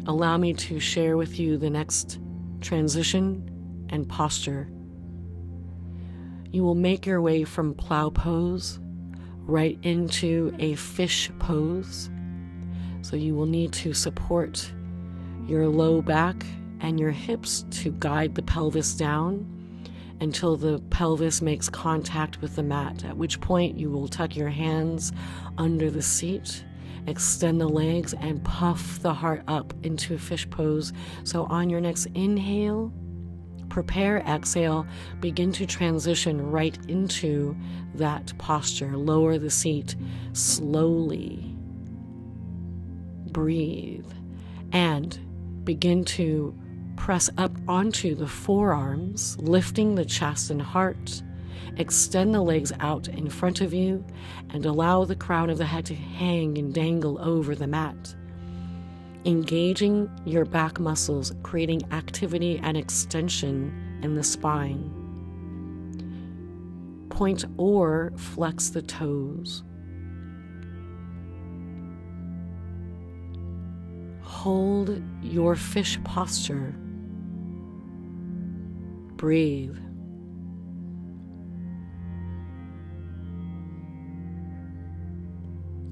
Allow 0.10 0.38
me 0.38 0.54
to 0.54 0.80
share 0.80 1.18
with 1.18 1.38
you 1.38 1.58
the 1.58 1.70
next 1.70 2.20
transition 2.62 3.86
and 3.90 4.08
posture 4.08 4.70
you 6.52 6.64
will 6.64 6.76
make 6.76 7.06
your 7.06 7.22
way 7.22 7.44
from 7.44 7.74
plow 7.74 8.10
pose 8.10 8.80
right 9.46 9.78
into 9.84 10.56
a 10.60 10.76
fish 10.76 11.32
pose. 11.40 12.10
So 13.02 13.16
you 13.16 13.36
will 13.36 13.46
need 13.46 13.74
to 13.74 13.94
support 13.94 14.72
your 15.48 15.68
low 15.68 16.02
back 16.02 16.46
and 16.82 17.00
your 17.00 17.12
hips 17.12 17.66
to 17.72 17.92
guide 18.00 18.36
the 18.36 18.42
pelvis 18.42 18.94
down 18.96 19.48
until 20.20 20.56
the 20.56 20.80
pelvis 20.92 21.42
makes 21.42 21.68
contact 21.68 22.42
with 22.42 22.56
the 22.56 22.64
mat, 22.64 23.04
at 23.04 23.18
which 23.18 23.42
point 23.42 23.78
you 23.78 23.90
will 23.90 24.08
tuck 24.08 24.36
your 24.36 24.50
hands 24.50 25.12
under 25.58 25.90
the 25.90 26.02
seat, 26.02 26.64
extend 27.08 27.60
the 27.60 27.68
legs, 27.68 28.14
and 28.14 28.44
puff 28.44 29.00
the 29.02 29.14
heart 29.14 29.42
up 29.48 29.74
into 29.82 30.14
a 30.14 30.20
fish 30.20 30.48
pose. 30.52 30.94
So 31.24 31.46
on 31.46 31.72
your 31.72 31.82
next 31.82 32.06
inhale, 32.14 32.94
prepare, 33.72 34.18
exhale, 34.28 34.86
begin 35.22 35.54
to 35.54 35.66
transition 35.66 36.52
right 36.52 36.78
into 36.90 37.56
that 37.96 38.38
posture. 38.38 38.98
Lower 38.98 39.38
the 39.38 39.50
seat 39.50 39.96
slowly. 40.34 41.56
Breathe 43.32 44.12
and 44.74 45.18
begin 45.64 46.04
to 46.04 46.54
press 46.98 47.30
up 47.38 47.54
onto 47.66 48.14
the 48.14 48.28
forearms, 48.28 49.38
lifting 49.40 49.96
the 49.96 50.06
chest 50.06 50.52
and 50.52 50.62
heart. 50.62 51.24
Extend 51.78 52.36
the 52.36 52.42
legs 52.42 52.74
out 52.82 53.08
in 53.08 53.30
front 53.30 53.62
of 53.62 53.74
you 53.74 54.06
and 54.50 54.66
allow 54.66 55.06
the 55.06 55.16
crown 55.16 55.50
of 55.50 55.58
the 55.58 55.66
head 55.66 55.86
to 55.86 55.96
hang 55.96 56.58
and 56.58 56.74
dangle 56.74 57.18
over 57.22 57.56
the 57.56 57.68
mat 57.68 58.16
engaging 59.26 60.10
your 60.26 60.46
back 60.46 60.80
muscles, 60.80 61.34
creating 61.44 61.82
activity 61.92 62.60
and 62.64 62.76
extension 62.76 64.00
in 64.02 64.16
the 64.16 64.24
spine. 64.24 64.98
Point 67.10 67.46
or 67.58 68.14
flex 68.16 68.70
the 68.70 68.82
toes. 68.82 69.64
Hold 74.22 75.04
your 75.22 75.56
fish 75.56 76.00
posture. 76.04 76.74
Breathe. 79.18 79.78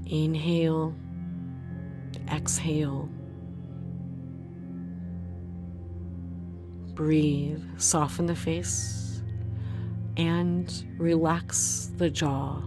Inhale, 0.08 0.96
exhale. 2.32 3.08
Breathe, 7.00 7.64
soften 7.78 8.26
the 8.26 8.36
face, 8.36 9.22
and 10.18 10.70
relax 10.98 11.92
the 11.96 12.10
jaw. 12.10 12.62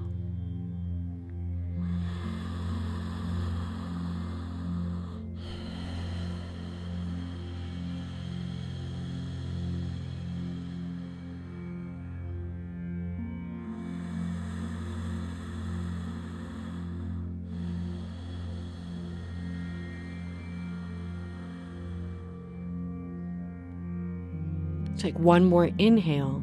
Take 25.12 25.18
one 25.22 25.44
more 25.44 25.70
inhale. 25.78 26.42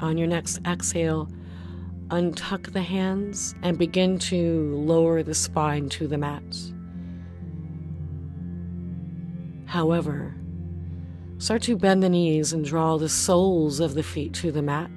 On 0.00 0.18
your 0.18 0.26
next 0.26 0.60
exhale, 0.66 1.30
untuck 2.08 2.72
the 2.72 2.82
hands 2.82 3.54
and 3.62 3.78
begin 3.78 4.18
to 4.18 4.74
lower 4.76 5.22
the 5.22 5.34
spine 5.34 5.88
to 5.90 6.06
the 6.06 6.18
mat. 6.18 6.42
However, 9.64 10.34
start 11.38 11.62
to 11.62 11.76
bend 11.76 12.02
the 12.02 12.08
knees 12.08 12.52
and 12.52 12.64
draw 12.64 12.98
the 12.98 13.08
soles 13.08 13.80
of 13.80 13.94
the 13.94 14.02
feet 14.02 14.34
to 14.34 14.52
the 14.52 14.62
mat. 14.62 14.90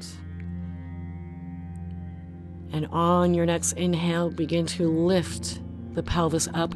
And 2.74 2.88
on 2.88 3.34
your 3.34 3.46
next 3.46 3.74
inhale, 3.74 4.30
begin 4.30 4.66
to 4.66 4.90
lift 4.90 5.62
the 5.94 6.04
pelvis 6.04 6.50
up 6.54 6.76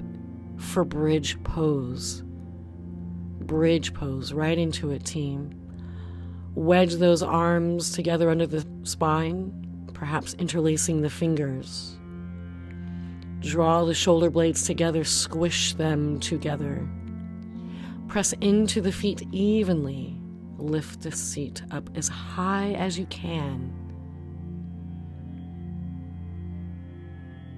for 0.58 0.86
bridge 0.86 1.42
pose 1.44 2.24
bridge 3.48 3.94
pose 3.94 4.34
right 4.34 4.58
into 4.58 4.92
it, 4.92 5.06
team. 5.06 5.54
Wedge 6.54 6.96
those 6.96 7.24
arms 7.24 7.92
together 7.92 8.30
under 8.30 8.46
the 8.46 8.66
spine, 8.84 9.88
perhaps 9.94 10.34
interlacing 10.36 11.02
the 11.02 11.10
fingers. 11.10 11.98
Draw 13.40 13.86
the 13.86 13.94
shoulder 13.94 14.30
blades 14.30 14.64
together, 14.64 15.04
squish 15.04 15.74
them 15.74 16.20
together. 16.20 16.88
Press 18.08 18.34
into 18.42 18.82
the 18.82 18.92
feet 18.92 19.24
evenly. 19.32 20.16
Lift 20.58 21.02
the 21.02 21.12
seat 21.12 21.62
up 21.70 21.90
as 21.96 22.08
high 22.08 22.72
as 22.74 22.98
you 22.98 23.06
can. 23.08 23.72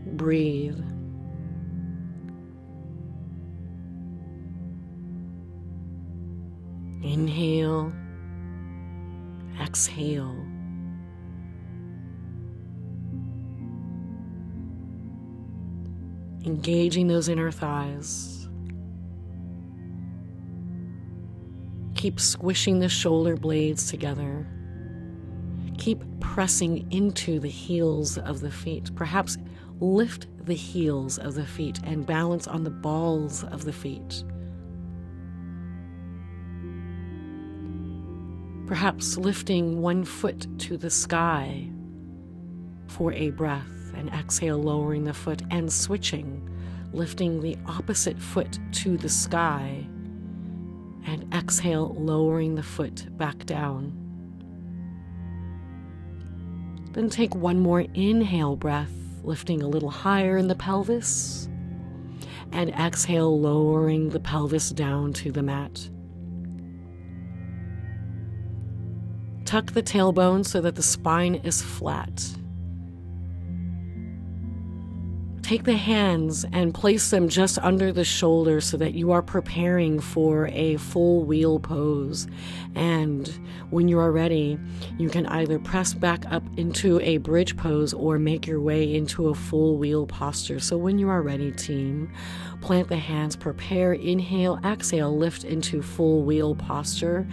Breathe. 0.05 0.83
Inhale, 7.01 7.93
exhale. 9.61 10.35
Engaging 16.45 17.07
those 17.07 17.29
inner 17.29 17.51
thighs. 17.51 18.47
Keep 21.95 22.19
squishing 22.19 22.79
the 22.79 22.89
shoulder 22.89 23.35
blades 23.35 23.89
together. 23.89 24.47
Keep 25.77 26.03
pressing 26.19 26.89
into 26.91 27.39
the 27.39 27.49
heels 27.49 28.17
of 28.17 28.39
the 28.39 28.51
feet. 28.51 28.93
Perhaps 28.95 29.37
lift 29.79 30.27
the 30.45 30.53
heels 30.53 31.17
of 31.17 31.33
the 31.35 31.45
feet 31.45 31.79
and 31.83 32.05
balance 32.05 32.47
on 32.47 32.63
the 32.63 32.69
balls 32.69 33.43
of 33.45 33.63
the 33.65 33.73
feet. 33.73 34.23
Perhaps 38.69 39.17
lifting 39.17 39.81
one 39.81 40.05
foot 40.05 40.45
to 40.59 40.77
the 40.77 40.91
sky 40.91 41.67
for 42.85 43.11
a 43.13 43.31
breath 43.31 43.91
and 43.95 44.09
exhale, 44.09 44.59
lowering 44.59 45.03
the 45.05 45.13
foot 45.13 45.41
and 45.49 45.73
switching, 45.73 46.47
lifting 46.93 47.41
the 47.41 47.57
opposite 47.65 48.21
foot 48.21 48.59
to 48.71 48.95
the 48.95 49.09
sky 49.09 49.83
and 51.07 51.25
exhale, 51.33 51.95
lowering 51.97 52.53
the 52.53 52.61
foot 52.61 53.07
back 53.17 53.43
down. 53.47 53.91
Then 56.91 57.09
take 57.09 57.33
one 57.33 57.59
more 57.59 57.81
inhale 57.95 58.55
breath 58.55 58.93
lifting 59.23 59.63
a 59.63 59.67
little 59.67 59.89
higher 59.89 60.37
in 60.37 60.47
the 60.47 60.53
pelvis. 60.53 61.49
And 62.51 62.69
exhale, 62.69 63.39
lowering 63.39 64.09
the 64.09 64.19
pelvis 64.19 64.69
down 64.69 65.13
to 65.13 65.31
the 65.31 65.41
mat. 65.41 65.89
Tuck 69.49 69.71
the 69.71 69.81
tailbone 69.81 70.45
so 70.45 70.61
that 70.61 70.75
the 70.75 70.83
spine 70.83 71.33
is 71.33 71.59
flat. 71.59 72.23
Take 75.41 75.63
the 75.63 75.75
hands 75.75 76.45
and 76.53 76.71
place 76.71 77.09
them 77.09 77.27
just 77.29 77.57
under 77.57 77.91
the 77.91 78.03
shoulders 78.03 78.65
so 78.65 78.77
that 78.77 78.93
you 78.93 79.11
are 79.11 79.23
preparing 79.23 79.99
for 79.99 80.49
a 80.49 80.77
full 80.77 81.23
wheel 81.23 81.59
pose. 81.59 82.27
And 82.75 83.27
when 83.69 83.87
you 83.87 83.99
are 83.99 84.11
ready, 84.11 84.57
you 84.97 85.09
can 85.09 85.25
either 85.27 85.59
press 85.59 85.93
back 85.93 86.25
up 86.31 86.43
into 86.57 86.99
a 87.01 87.17
bridge 87.17 87.55
pose 87.55 87.93
or 87.93 88.17
make 88.17 88.47
your 88.47 88.59
way 88.61 88.95
into 88.95 89.29
a 89.29 89.35
full 89.35 89.77
wheel 89.77 90.07
posture. 90.07 90.59
So 90.59 90.77
when 90.77 90.97
you 90.97 91.09
are 91.09 91.21
ready, 91.21 91.51
team, 91.51 92.11
plant 92.61 92.87
the 92.87 92.97
hands, 92.97 93.35
prepare, 93.35 93.93
inhale, 93.93 94.59
exhale, 94.65 95.15
lift 95.15 95.43
into 95.43 95.81
full 95.81 96.23
wheel 96.23 96.55
posture, 96.55 97.27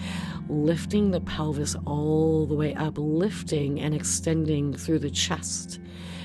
lifting 0.48 1.10
the 1.10 1.20
pelvis 1.20 1.74
all 1.86 2.46
the 2.46 2.54
way 2.54 2.74
up, 2.74 2.98
lifting 2.98 3.80
and 3.80 3.94
extending 3.94 4.74
through 4.74 4.98
the 4.98 5.10
chest 5.10 5.80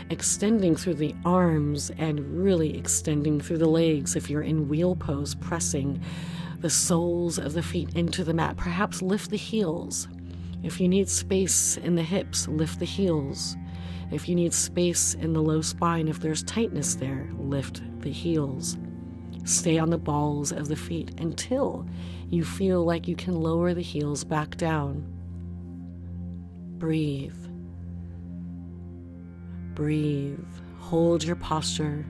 extending 0.09 0.75
through 0.75 0.95
the 0.95 1.15
arms 1.23 1.89
and 1.97 2.19
really 2.43 2.77
extending 2.77 3.39
through 3.39 3.57
the 3.57 3.67
legs 3.67 4.17
if 4.17 4.29
you're 4.29 4.41
in 4.41 4.67
wheel 4.67 4.93
pose, 4.93 5.35
pressing 5.35 6.01
the 6.61 6.69
soles 6.69 7.39
of 7.39 7.53
the 7.53 7.63
feet 7.63 7.89
into 7.95 8.23
the 8.23 8.33
mat. 8.33 8.55
Perhaps 8.55 9.01
lift 9.01 9.31
the 9.31 9.37
heels. 9.37 10.07
If 10.63 10.79
you 10.79 10.87
need 10.87 11.09
space 11.09 11.77
in 11.77 11.95
the 11.95 12.03
hips, 12.03 12.47
lift 12.47 12.79
the 12.79 12.85
heels. 12.85 13.57
If 14.11 14.29
you 14.29 14.35
need 14.35 14.53
space 14.53 15.15
in 15.15 15.33
the 15.33 15.41
low 15.41 15.61
spine, 15.61 16.07
if 16.07 16.19
there's 16.19 16.43
tightness 16.43 16.95
there, 16.95 17.29
lift 17.37 17.81
the 18.01 18.11
heels. 18.11 18.77
Stay 19.43 19.79
on 19.79 19.89
the 19.89 19.97
balls 19.97 20.51
of 20.51 20.67
the 20.67 20.75
feet 20.75 21.19
until 21.19 21.87
you 22.29 22.43
feel 22.43 22.85
like 22.85 23.07
you 23.07 23.15
can 23.15 23.41
lower 23.41 23.73
the 23.73 23.81
heels 23.81 24.23
back 24.23 24.55
down. 24.55 25.03
Breathe. 26.77 27.35
Breathe. 29.73 30.39
Hold 30.77 31.23
your 31.23 31.35
posture. 31.37 32.05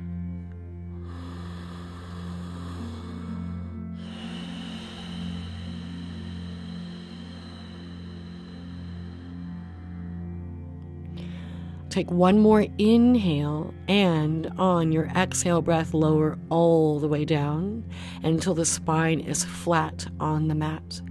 Take 11.92 12.10
one 12.10 12.40
more 12.40 12.66
inhale, 12.78 13.74
and 13.90 14.48
on 14.58 14.94
your 14.94 15.08
exhale 15.08 15.62
breath, 15.62 15.94
lower 15.94 16.40
all 16.50 17.02
the 17.02 17.08
way 17.10 17.26
down 17.26 17.84
until 18.24 18.54
the 18.54 18.64
spine 18.64 19.20
is 19.20 19.44
flat 19.44 20.08
on 20.18 20.48
the 20.48 20.56
mat. 20.56 21.02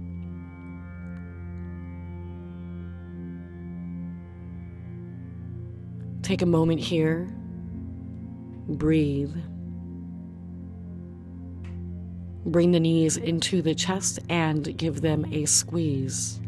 Take 6.23 6.41
a 6.41 6.47
moment 6.47 6.79
here. 6.79 7.31
Breathe. 8.67 9.35
Bring 12.43 12.71
the 12.71 12.79
knees 12.79 13.17
into 13.17 13.61
the 13.61 13.75
chest 13.75 14.17
and 14.29 14.75
give 14.77 15.01
them 15.01 15.31
a 15.31 15.45
squeeze. 15.45 16.40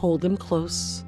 Hold 0.00 0.22
them 0.22 0.38
close. 0.38 1.04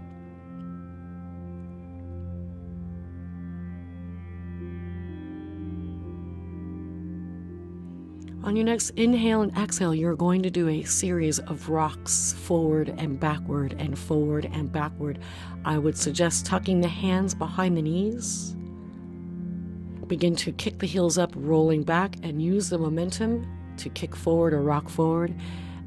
On 8.44 8.54
your 8.54 8.66
next 8.66 8.90
inhale 8.90 9.40
and 9.40 9.56
exhale, 9.56 9.94
you're 9.94 10.14
going 10.14 10.42
to 10.42 10.50
do 10.50 10.68
a 10.68 10.82
series 10.82 11.38
of 11.38 11.70
rocks 11.70 12.34
forward 12.34 12.94
and 12.98 13.18
backward 13.18 13.74
and 13.78 13.98
forward 13.98 14.50
and 14.52 14.70
backward. 14.70 15.20
I 15.64 15.78
would 15.78 15.96
suggest 15.96 16.44
tucking 16.44 16.82
the 16.82 16.88
hands 16.88 17.34
behind 17.34 17.78
the 17.78 17.82
knees. 17.82 18.54
Begin 20.06 20.36
to 20.36 20.52
kick 20.52 20.80
the 20.80 20.86
heels 20.86 21.16
up, 21.16 21.32
rolling 21.34 21.82
back, 21.82 22.16
and 22.22 22.42
use 22.42 22.68
the 22.68 22.76
momentum 22.76 23.50
to 23.78 23.88
kick 23.88 24.14
forward 24.14 24.52
or 24.52 24.60
rock 24.60 24.90
forward 24.90 25.34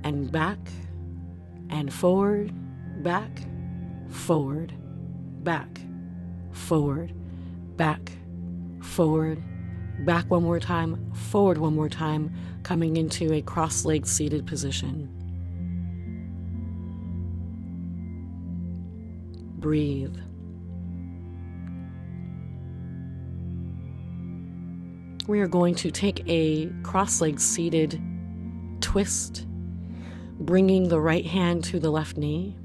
and 0.04 0.32
back 0.32 0.58
and 1.70 1.94
forward, 1.94 2.52
back, 3.06 3.44
forward, 4.10 4.74
back, 5.44 5.80
forward, 6.52 7.14
back, 7.78 8.12
forward, 8.82 9.44
back 10.00 10.32
one 10.32 10.42
more 10.42 10.60
time, 10.60 11.14
forward 11.14 11.60
one 11.60 11.76
more 11.76 11.88
time, 11.88 12.34
coming 12.64 12.98
into 12.98 13.32
a 13.32 13.44
cross 13.44 13.86
legged 13.86 14.08
seated 14.08 14.48
position. 14.48 15.08
Breathe. 19.60 20.18
We 25.28 25.42
are 25.42 25.48
going 25.48 25.76
to 25.76 25.92
take 25.92 26.24
a 26.28 26.72
cross 26.82 27.22
legged 27.22 27.40
seated 27.40 28.02
twist, 28.82 29.46
bringing 30.40 30.90
the 30.90 31.00
right 31.00 31.26
hand 31.28 31.64
to 31.66 31.80
the 31.80 31.92
left 31.92 32.18
knee. 32.18 32.58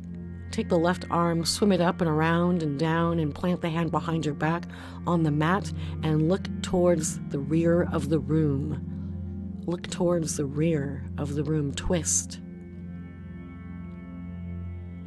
Take 0.50 0.68
the 0.68 0.78
left 0.78 1.04
arm, 1.10 1.44
swim 1.44 1.70
it 1.72 1.80
up 1.80 2.00
and 2.00 2.10
around 2.10 2.62
and 2.62 2.78
down, 2.78 3.20
and 3.20 3.34
plant 3.34 3.60
the 3.60 3.70
hand 3.70 3.90
behind 3.90 4.24
your 4.24 4.34
back 4.34 4.64
on 5.06 5.22
the 5.22 5.30
mat 5.30 5.72
and 6.02 6.28
look 6.28 6.48
towards 6.62 7.20
the 7.28 7.38
rear 7.38 7.88
of 7.92 8.08
the 8.08 8.18
room. 8.18 9.62
Look 9.66 9.88
towards 9.88 10.36
the 10.36 10.46
rear 10.46 11.04
of 11.18 11.34
the 11.34 11.44
room, 11.44 11.72
twist. 11.74 12.40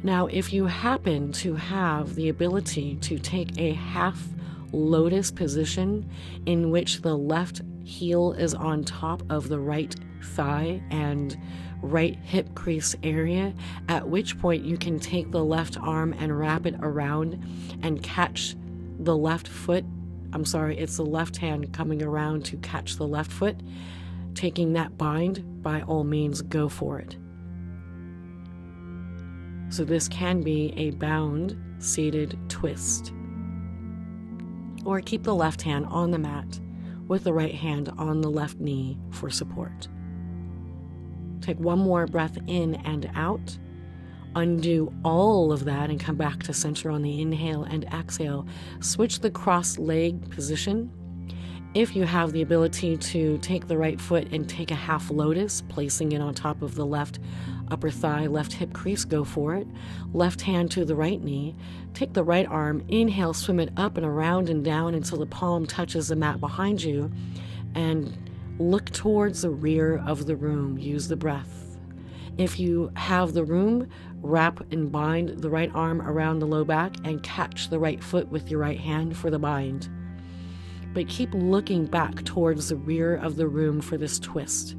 Now, 0.02 0.26
if 0.26 0.52
you 0.52 0.66
happen 0.66 1.32
to 1.32 1.54
have 1.54 2.14
the 2.14 2.28
ability 2.28 2.96
to 2.96 3.18
take 3.18 3.58
a 3.58 3.72
half 3.72 4.22
lotus 4.72 5.30
position 5.30 6.08
in 6.46 6.70
which 6.70 7.00
the 7.00 7.16
left 7.16 7.62
heel 7.84 8.32
is 8.32 8.54
on 8.54 8.84
top 8.84 9.22
of 9.30 9.48
the 9.48 9.58
right 9.58 9.94
thigh 10.22 10.82
and 10.90 11.38
right 11.84 12.16
hip 12.16 12.54
crease 12.54 12.96
area, 13.02 13.54
at 13.88 14.08
which 14.08 14.38
point 14.38 14.64
you 14.64 14.76
can 14.76 14.98
take 14.98 15.30
the 15.30 15.44
left 15.44 15.78
arm 15.78 16.14
and 16.14 16.36
wrap 16.36 16.66
it 16.66 16.74
around 16.80 17.42
and 17.82 18.02
catch 18.02 18.56
the 18.98 19.16
left 19.16 19.46
foot. 19.46 19.84
I'm 20.32 20.44
sorry, 20.44 20.78
it's 20.78 20.96
the 20.96 21.04
left 21.04 21.36
hand 21.36 21.72
coming 21.72 22.02
around 22.02 22.44
to 22.46 22.56
catch 22.58 22.96
the 22.96 23.06
left 23.06 23.30
foot. 23.30 23.56
Taking 24.34 24.72
that 24.72 24.98
bind, 24.98 25.62
by 25.62 25.82
all 25.82 26.04
means, 26.04 26.42
go 26.42 26.68
for 26.68 26.98
it. 26.98 27.16
So, 29.68 29.84
this 29.84 30.08
can 30.08 30.40
be 30.40 30.72
a 30.76 30.90
bound 30.92 31.56
seated 31.78 32.38
twist. 32.48 33.12
Or 34.84 35.00
keep 35.00 35.22
the 35.22 35.34
left 35.34 35.62
hand 35.62 35.86
on 35.86 36.10
the 36.10 36.18
mat 36.18 36.60
with 37.06 37.24
the 37.24 37.32
right 37.32 37.54
hand 37.54 37.90
on 37.96 38.20
the 38.20 38.30
left 38.30 38.58
knee 38.58 38.98
for 39.10 39.30
support. 39.30 39.88
Take 41.44 41.60
one 41.60 41.78
more 41.78 42.06
breath 42.06 42.38
in 42.46 42.76
and 42.86 43.10
out. 43.14 43.58
Undo 44.34 44.90
all 45.04 45.52
of 45.52 45.66
that 45.66 45.90
and 45.90 46.00
come 46.00 46.16
back 46.16 46.42
to 46.44 46.54
center 46.54 46.90
on 46.90 47.02
the 47.02 47.20
inhale 47.20 47.64
and 47.64 47.84
exhale. 47.92 48.46
Switch 48.80 49.20
the 49.20 49.30
cross 49.30 49.78
leg 49.78 50.30
position. 50.30 50.90
If 51.74 51.94
you 51.94 52.04
have 52.04 52.32
the 52.32 52.40
ability 52.40 52.96
to 52.96 53.36
take 53.38 53.68
the 53.68 53.76
right 53.76 54.00
foot 54.00 54.32
and 54.32 54.48
take 54.48 54.70
a 54.70 54.74
half 54.74 55.10
lotus, 55.10 55.62
placing 55.68 56.12
it 56.12 56.22
on 56.22 56.32
top 56.32 56.62
of 56.62 56.76
the 56.76 56.86
left 56.86 57.18
upper 57.70 57.90
thigh, 57.90 58.26
left 58.26 58.54
hip 58.54 58.72
crease, 58.72 59.04
go 59.04 59.22
for 59.22 59.54
it. 59.54 59.66
Left 60.14 60.40
hand 60.40 60.70
to 60.70 60.86
the 60.86 60.96
right 60.96 61.22
knee. 61.22 61.54
Take 61.92 62.14
the 62.14 62.24
right 62.24 62.46
arm, 62.46 62.82
inhale, 62.88 63.34
swim 63.34 63.60
it 63.60 63.70
up 63.76 63.98
and 63.98 64.06
around 64.06 64.48
and 64.48 64.64
down 64.64 64.94
until 64.94 65.18
the 65.18 65.26
palm 65.26 65.66
touches 65.66 66.08
the 66.08 66.16
mat 66.16 66.40
behind 66.40 66.82
you. 66.82 67.12
And 67.74 68.16
Look 68.58 68.90
towards 68.90 69.42
the 69.42 69.50
rear 69.50 69.98
of 70.06 70.26
the 70.26 70.36
room. 70.36 70.78
Use 70.78 71.08
the 71.08 71.16
breath. 71.16 71.76
If 72.38 72.60
you 72.60 72.92
have 72.94 73.32
the 73.32 73.44
room, 73.44 73.88
wrap 74.22 74.72
and 74.72 74.92
bind 74.92 75.40
the 75.40 75.50
right 75.50 75.70
arm 75.74 76.00
around 76.00 76.38
the 76.38 76.46
low 76.46 76.64
back 76.64 76.94
and 77.04 77.22
catch 77.22 77.68
the 77.68 77.80
right 77.80 78.02
foot 78.02 78.28
with 78.28 78.50
your 78.50 78.60
right 78.60 78.78
hand 78.78 79.16
for 79.16 79.28
the 79.28 79.40
bind. 79.40 79.88
But 80.92 81.08
keep 81.08 81.30
looking 81.34 81.86
back 81.86 82.24
towards 82.24 82.68
the 82.68 82.76
rear 82.76 83.16
of 83.16 83.34
the 83.34 83.48
room 83.48 83.80
for 83.80 83.96
this 83.96 84.20
twist. 84.20 84.76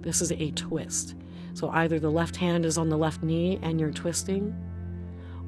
This 0.00 0.22
is 0.22 0.32
a 0.32 0.50
twist. 0.52 1.14
So 1.52 1.68
either 1.70 1.98
the 1.98 2.10
left 2.10 2.36
hand 2.36 2.64
is 2.64 2.78
on 2.78 2.88
the 2.88 2.96
left 2.96 3.22
knee 3.22 3.58
and 3.60 3.78
you're 3.78 3.90
twisting, 3.90 4.54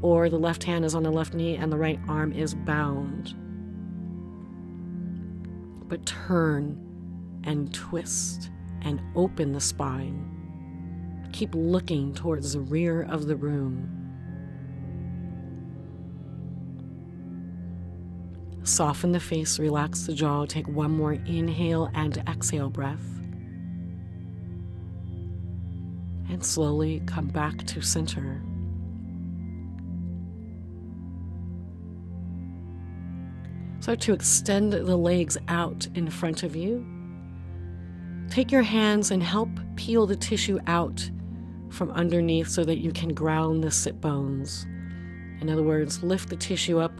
or 0.02 0.28
the 0.28 0.38
left 0.38 0.64
hand 0.64 0.84
is 0.84 0.94
on 0.94 1.04
the 1.04 1.12
left 1.12 1.32
knee 1.32 1.56
and 1.56 1.72
the 1.72 1.78
right 1.78 2.00
arm 2.06 2.32
is 2.32 2.54
bound. 2.54 3.34
But 5.88 6.04
turn 6.04 6.91
and 7.44 7.72
twist 7.74 8.50
and 8.82 9.00
open 9.14 9.52
the 9.52 9.60
spine. 9.60 10.28
keep 11.32 11.54
looking 11.54 12.12
towards 12.12 12.52
the 12.52 12.60
rear 12.60 13.02
of 13.04 13.26
the 13.26 13.34
room. 13.34 14.02
Soften 18.64 19.12
the 19.12 19.20
face, 19.20 19.58
relax 19.58 20.06
the 20.06 20.12
jaw. 20.12 20.44
Take 20.44 20.68
one 20.68 20.90
more 20.90 21.14
inhale 21.14 21.90
and 21.94 22.18
exhale 22.28 22.68
breath. 22.68 23.02
And 26.28 26.44
slowly 26.44 27.02
come 27.06 27.28
back 27.28 27.66
to 27.68 27.80
center. 27.80 28.42
Start 33.80 34.00
to 34.02 34.12
extend 34.12 34.72
the 34.72 34.96
legs 34.96 35.36
out 35.48 35.88
in 35.94 36.08
front 36.08 36.44
of 36.44 36.54
you. 36.54 36.86
Take 38.30 38.50
your 38.50 38.62
hands 38.62 39.10
and 39.10 39.22
help 39.22 39.50
peel 39.76 40.06
the 40.06 40.16
tissue 40.16 40.58
out 40.66 41.10
from 41.70 41.90
underneath 41.90 42.48
so 42.48 42.64
that 42.64 42.78
you 42.78 42.92
can 42.92 43.14
ground 43.14 43.62
the 43.62 43.70
sit 43.70 44.00
bones. 44.00 44.66
In 45.40 45.50
other 45.50 45.62
words, 45.62 46.02
lift 46.02 46.28
the 46.28 46.36
tissue 46.36 46.78
up 46.78 46.92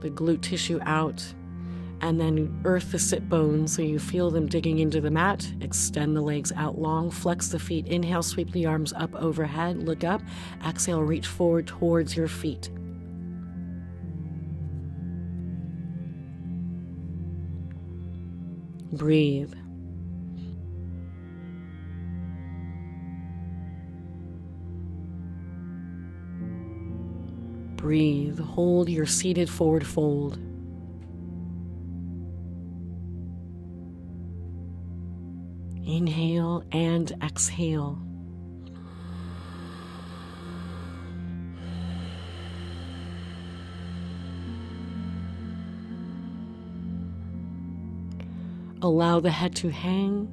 the 0.00 0.10
glute 0.10 0.42
tissue 0.42 0.78
out, 0.82 1.24
and 2.00 2.20
then 2.20 2.60
earth 2.64 2.92
the 2.92 2.98
sit 2.98 3.28
bones 3.28 3.74
so 3.74 3.82
you 3.82 3.98
feel 3.98 4.30
them 4.30 4.46
digging 4.46 4.78
into 4.78 5.00
the 5.00 5.10
mat. 5.10 5.50
Extend 5.60 6.16
the 6.16 6.20
legs 6.20 6.52
out 6.52 6.78
long, 6.78 7.10
flex 7.10 7.48
the 7.48 7.58
feet. 7.58 7.86
Inhale, 7.86 8.22
sweep 8.22 8.52
the 8.52 8.66
arms 8.66 8.92
up 8.92 9.14
overhead, 9.16 9.82
look 9.82 10.04
up. 10.04 10.22
Exhale, 10.66 11.02
reach 11.02 11.26
forward 11.26 11.66
towards 11.66 12.16
your 12.16 12.28
feet. 12.28 12.70
Breathe. 18.92 19.54
Breathe, 27.88 28.38
hold 28.38 28.86
your 28.86 29.06
seated 29.06 29.48
forward 29.48 29.86
fold. 29.86 30.36
Inhale 35.86 36.62
and 36.70 37.10
exhale. 37.22 37.98
Allow 48.82 49.20
the 49.20 49.30
head 49.30 49.56
to 49.56 49.70
hang. 49.70 50.28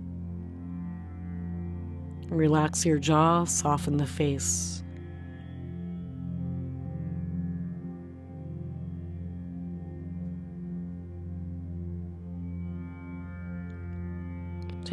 Relax 2.28 2.86
your 2.86 3.00
jaw, 3.00 3.46
soften 3.46 3.96
the 3.96 4.06
face. 4.06 4.84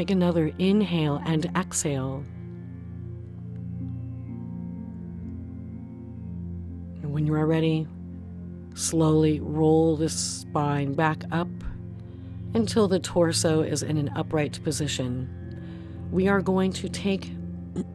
Take 0.02 0.10
another 0.10 0.50
inhale 0.58 1.22
and 1.24 1.44
exhale. 1.56 2.24
And 7.02 7.12
when 7.12 7.24
you 7.24 7.34
are 7.34 7.46
ready, 7.46 7.86
slowly 8.74 9.38
roll 9.38 9.96
the 9.96 10.08
spine 10.08 10.94
back 10.94 11.22
up 11.30 11.46
until 12.52 12.88
the 12.88 12.98
torso 12.98 13.62
is 13.62 13.84
in 13.84 13.96
an 13.96 14.08
upright 14.16 14.58
position. 14.64 15.30
We 16.10 16.26
are 16.26 16.42
going 16.42 16.72
to 16.72 16.88
take 16.88 17.30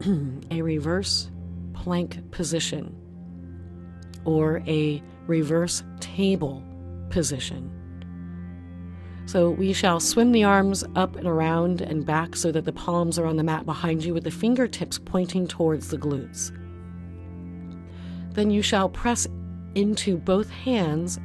a 0.50 0.62
reverse 0.62 1.30
plank 1.74 2.30
position 2.30 2.96
or 4.24 4.62
a 4.66 5.02
reverse 5.26 5.82
table 6.00 6.62
position. 7.10 7.77
So 9.28 9.50
we 9.50 9.74
shall 9.74 10.00
swim 10.00 10.32
the 10.32 10.44
arms 10.44 10.84
up 10.96 11.16
and 11.16 11.26
around 11.26 11.82
and 11.82 12.06
back 12.06 12.34
so 12.34 12.50
that 12.50 12.64
the 12.64 12.72
palms 12.72 13.18
are 13.18 13.26
on 13.26 13.36
the 13.36 13.42
mat 13.42 13.66
behind 13.66 14.02
you 14.02 14.14
with 14.14 14.24
the 14.24 14.30
fingertips 14.30 14.98
pointing 14.98 15.46
towards 15.46 15.88
the 15.88 15.98
glutes. 15.98 16.50
Then 18.32 18.50
you 18.50 18.62
shall 18.62 18.88
press 18.88 19.28
into 19.74 20.16
both 20.16 20.48
hands, 20.48 21.20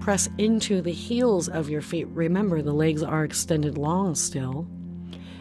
press 0.00 0.28
into 0.38 0.82
the 0.82 0.90
heels 0.90 1.48
of 1.48 1.70
your 1.70 1.82
feet. 1.82 2.08
Remember, 2.08 2.62
the 2.62 2.72
legs 2.72 3.04
are 3.04 3.22
extended 3.22 3.78
long 3.78 4.16
still. 4.16 4.66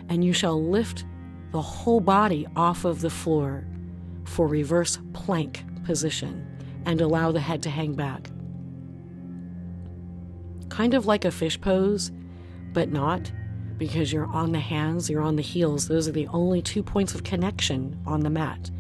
And 0.08 0.24
you 0.24 0.32
shall 0.32 0.64
lift 0.64 1.06
the 1.52 1.62
whole 1.64 2.02
body 2.02 2.46
off 2.56 2.86
of 2.86 3.02
the 3.02 3.10
floor 3.10 3.66
for 4.26 4.46
reverse 4.48 5.00
plank 5.14 5.64
position 5.86 6.46
and 6.86 7.02
allow 7.02 7.32
the 7.32 7.40
head 7.40 7.64
to 7.64 7.72
hang 7.72 7.96
back 7.96 8.30
kind 10.76 10.94
of 10.94 11.06
like 11.06 11.24
a 11.24 11.32
fish 11.32 11.60
pose, 11.62 12.12
but 12.74 12.92
not 12.92 13.32
because 13.78 14.12
you're 14.12 14.26
on 14.26 14.52
the 14.52 14.60
hands, 14.60 15.10
you're 15.10 15.22
on 15.22 15.38
the 15.38 15.42
heels. 15.42 15.88
Those 15.88 16.06
are 16.10 16.12
the 16.12 16.28
only 16.28 16.62
two 16.62 16.84
points 16.84 17.16
of 17.16 17.24
connection 17.24 17.98
on 18.06 18.20
the 18.20 18.30
mat. 18.30 18.72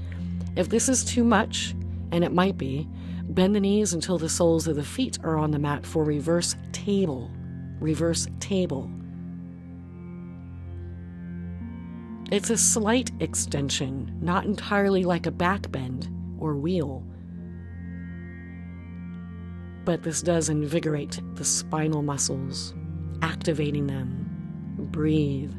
If 0.58 0.68
this 0.68 0.90
is 0.90 1.06
too 1.06 1.24
much, 1.24 1.74
and 2.12 2.26
it 2.26 2.34
might 2.34 2.58
be, 2.58 2.86
bend 3.30 3.56
the 3.56 3.62
knees 3.62 3.94
until 3.94 4.18
the 4.18 4.28
soles 4.28 4.68
of 4.68 4.76
the 4.76 4.84
feet 4.84 5.20
are 5.24 5.38
on 5.38 5.52
the 5.52 5.60
mat 5.60 5.86
for 5.86 6.04
reverse 6.04 6.58
table. 6.74 7.32
Reverse 7.80 8.28
table. 8.42 8.92
It's 12.30 12.50
a 12.50 12.58
slight 12.58 13.10
extension, 13.22 14.18
not 14.22 14.44
entirely 14.44 15.06
like 15.06 15.28
a 15.28 15.32
back 15.32 15.72
bend 15.72 16.10
or 16.40 16.56
wheel 16.56 17.06
but 19.86 20.04
this 20.04 20.22
does 20.22 20.50
invigorate 20.50 21.20
the 21.36 21.46
spinal 21.46 22.02
muscles, 22.02 22.74
activating 23.22 23.88
them. 23.88 24.28
Breathe. 24.92 25.54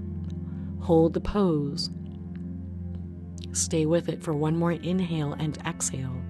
Hold 0.81 1.15
the 1.15 1.21
pose. 1.21 1.91
Stay 3.53 3.87
with 3.87 4.09
it 4.09 4.23
for 4.23 4.35
one 4.35 4.57
more 4.57 4.73
inhale 4.73 5.33
and 5.35 5.57
exhale. 5.67 6.21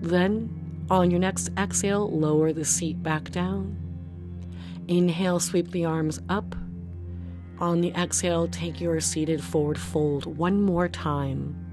Then, 0.00 0.86
on 0.90 1.10
your 1.10 1.20
next 1.20 1.50
exhale, 1.56 2.10
lower 2.10 2.52
the 2.52 2.64
seat 2.64 3.02
back 3.02 3.30
down. 3.30 3.76
Inhale, 4.88 5.40
sweep 5.40 5.70
the 5.70 5.84
arms 5.84 6.20
up. 6.28 6.54
On 7.58 7.80
the 7.80 7.92
exhale, 7.92 8.48
take 8.48 8.80
your 8.80 9.00
seated 9.00 9.42
forward 9.42 9.78
fold 9.78 10.26
one 10.26 10.60
more 10.60 10.88
time. 10.88 11.63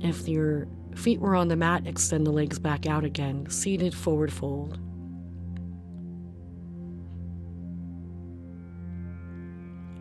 If 0.00 0.28
your 0.28 0.66
feet 0.94 1.20
were 1.20 1.36
on 1.36 1.48
the 1.48 1.56
mat, 1.56 1.86
extend 1.86 2.26
the 2.26 2.30
legs 2.30 2.58
back 2.58 2.86
out 2.86 3.04
again, 3.04 3.48
seated 3.50 3.94
forward 3.94 4.32
fold. 4.32 4.78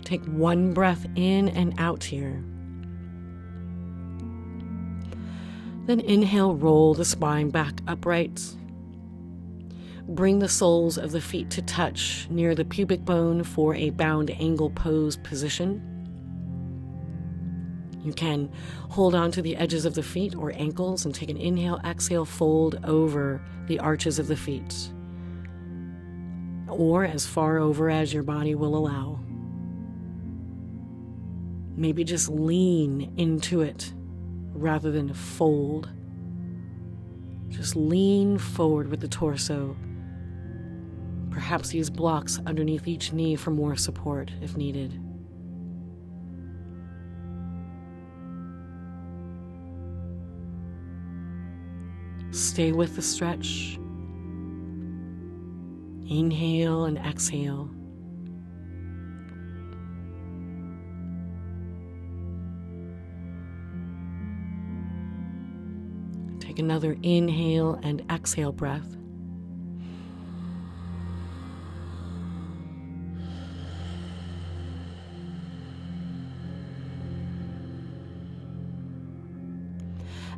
Take 0.05 0.23
one 0.25 0.73
breath 0.73 1.05
in 1.15 1.49
and 1.49 1.75
out 1.77 2.03
here. 2.03 2.43
Then 5.85 5.99
inhale, 5.99 6.55
roll 6.55 6.93
the 6.93 7.05
spine 7.05 7.49
back 7.49 7.81
upright. 7.87 8.41
Bring 10.07 10.39
the 10.39 10.49
soles 10.49 10.97
of 10.97 11.11
the 11.11 11.21
feet 11.21 11.49
to 11.51 11.61
touch 11.61 12.27
near 12.29 12.55
the 12.55 12.65
pubic 12.65 13.05
bone 13.05 13.43
for 13.43 13.75
a 13.75 13.89
bound 13.91 14.31
angle 14.31 14.71
pose 14.71 15.17
position. 15.17 15.98
You 18.01 18.13
can 18.13 18.51
hold 18.89 19.13
on 19.13 19.31
to 19.31 19.41
the 19.41 19.55
edges 19.57 19.85
of 19.85 19.93
the 19.93 20.03
feet 20.03 20.35
or 20.35 20.51
ankles 20.55 21.05
and 21.05 21.13
take 21.13 21.29
an 21.29 21.37
inhale, 21.37 21.81
exhale, 21.83 22.25
fold 22.25 22.79
over 22.83 23.41
the 23.67 23.79
arches 23.79 24.19
of 24.19 24.27
the 24.27 24.37
feet, 24.37 24.91
or 26.67 27.03
as 27.03 27.25
far 27.25 27.57
over 27.57 27.89
as 27.89 28.13
your 28.13 28.23
body 28.23 28.55
will 28.55 28.75
allow. 28.75 29.19
Maybe 31.75 32.03
just 32.03 32.29
lean 32.29 33.13
into 33.17 33.61
it 33.61 33.93
rather 34.53 34.91
than 34.91 35.13
fold. 35.13 35.89
Just 37.49 37.75
lean 37.75 38.37
forward 38.37 38.89
with 38.89 39.01
the 39.01 39.07
torso. 39.07 39.75
Perhaps 41.31 41.73
use 41.73 41.89
blocks 41.89 42.39
underneath 42.45 42.87
each 42.87 43.13
knee 43.13 43.35
for 43.35 43.51
more 43.51 43.75
support 43.75 44.31
if 44.41 44.55
needed. 44.57 44.99
Stay 52.31 52.71
with 52.71 52.95
the 52.95 53.01
stretch. 53.01 53.79
Inhale 56.07 56.85
and 56.85 56.97
exhale. 56.97 57.69
Take 66.39 66.59
another 66.59 66.97
inhale 67.03 67.79
and 67.83 68.03
exhale 68.11 68.51
breath. 68.51 68.98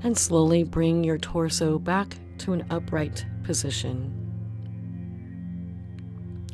And 0.04 0.18
slowly 0.18 0.64
bring 0.64 1.04
your 1.04 1.18
torso 1.18 1.78
back 1.78 2.18
to 2.40 2.54
an 2.54 2.66
upright 2.70 3.26
position. 3.44 4.18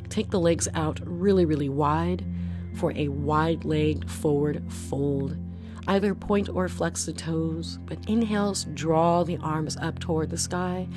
Take 0.10 0.30
the 0.32 0.39
legs 0.39 0.68
out 0.74 1.00
really, 1.06 1.45
really 1.45 1.70
wide 1.70 2.26
for 2.74 2.91
a 2.93 3.08
wide 3.08 3.64
legged 3.66 4.10
forward 4.10 4.64
fold. 4.72 5.38
Either 5.88 6.14
point 6.14 6.50
or 6.50 6.68
flex 6.68 7.06
the 7.06 7.14
toes, 7.14 7.80
but 7.86 7.98
inhales, 8.10 8.66
draw 8.74 9.24
the 9.24 9.38
arms 9.38 9.78
up 9.78 10.00
toward 10.00 10.30
the 10.30 10.38
sky. 10.38 10.88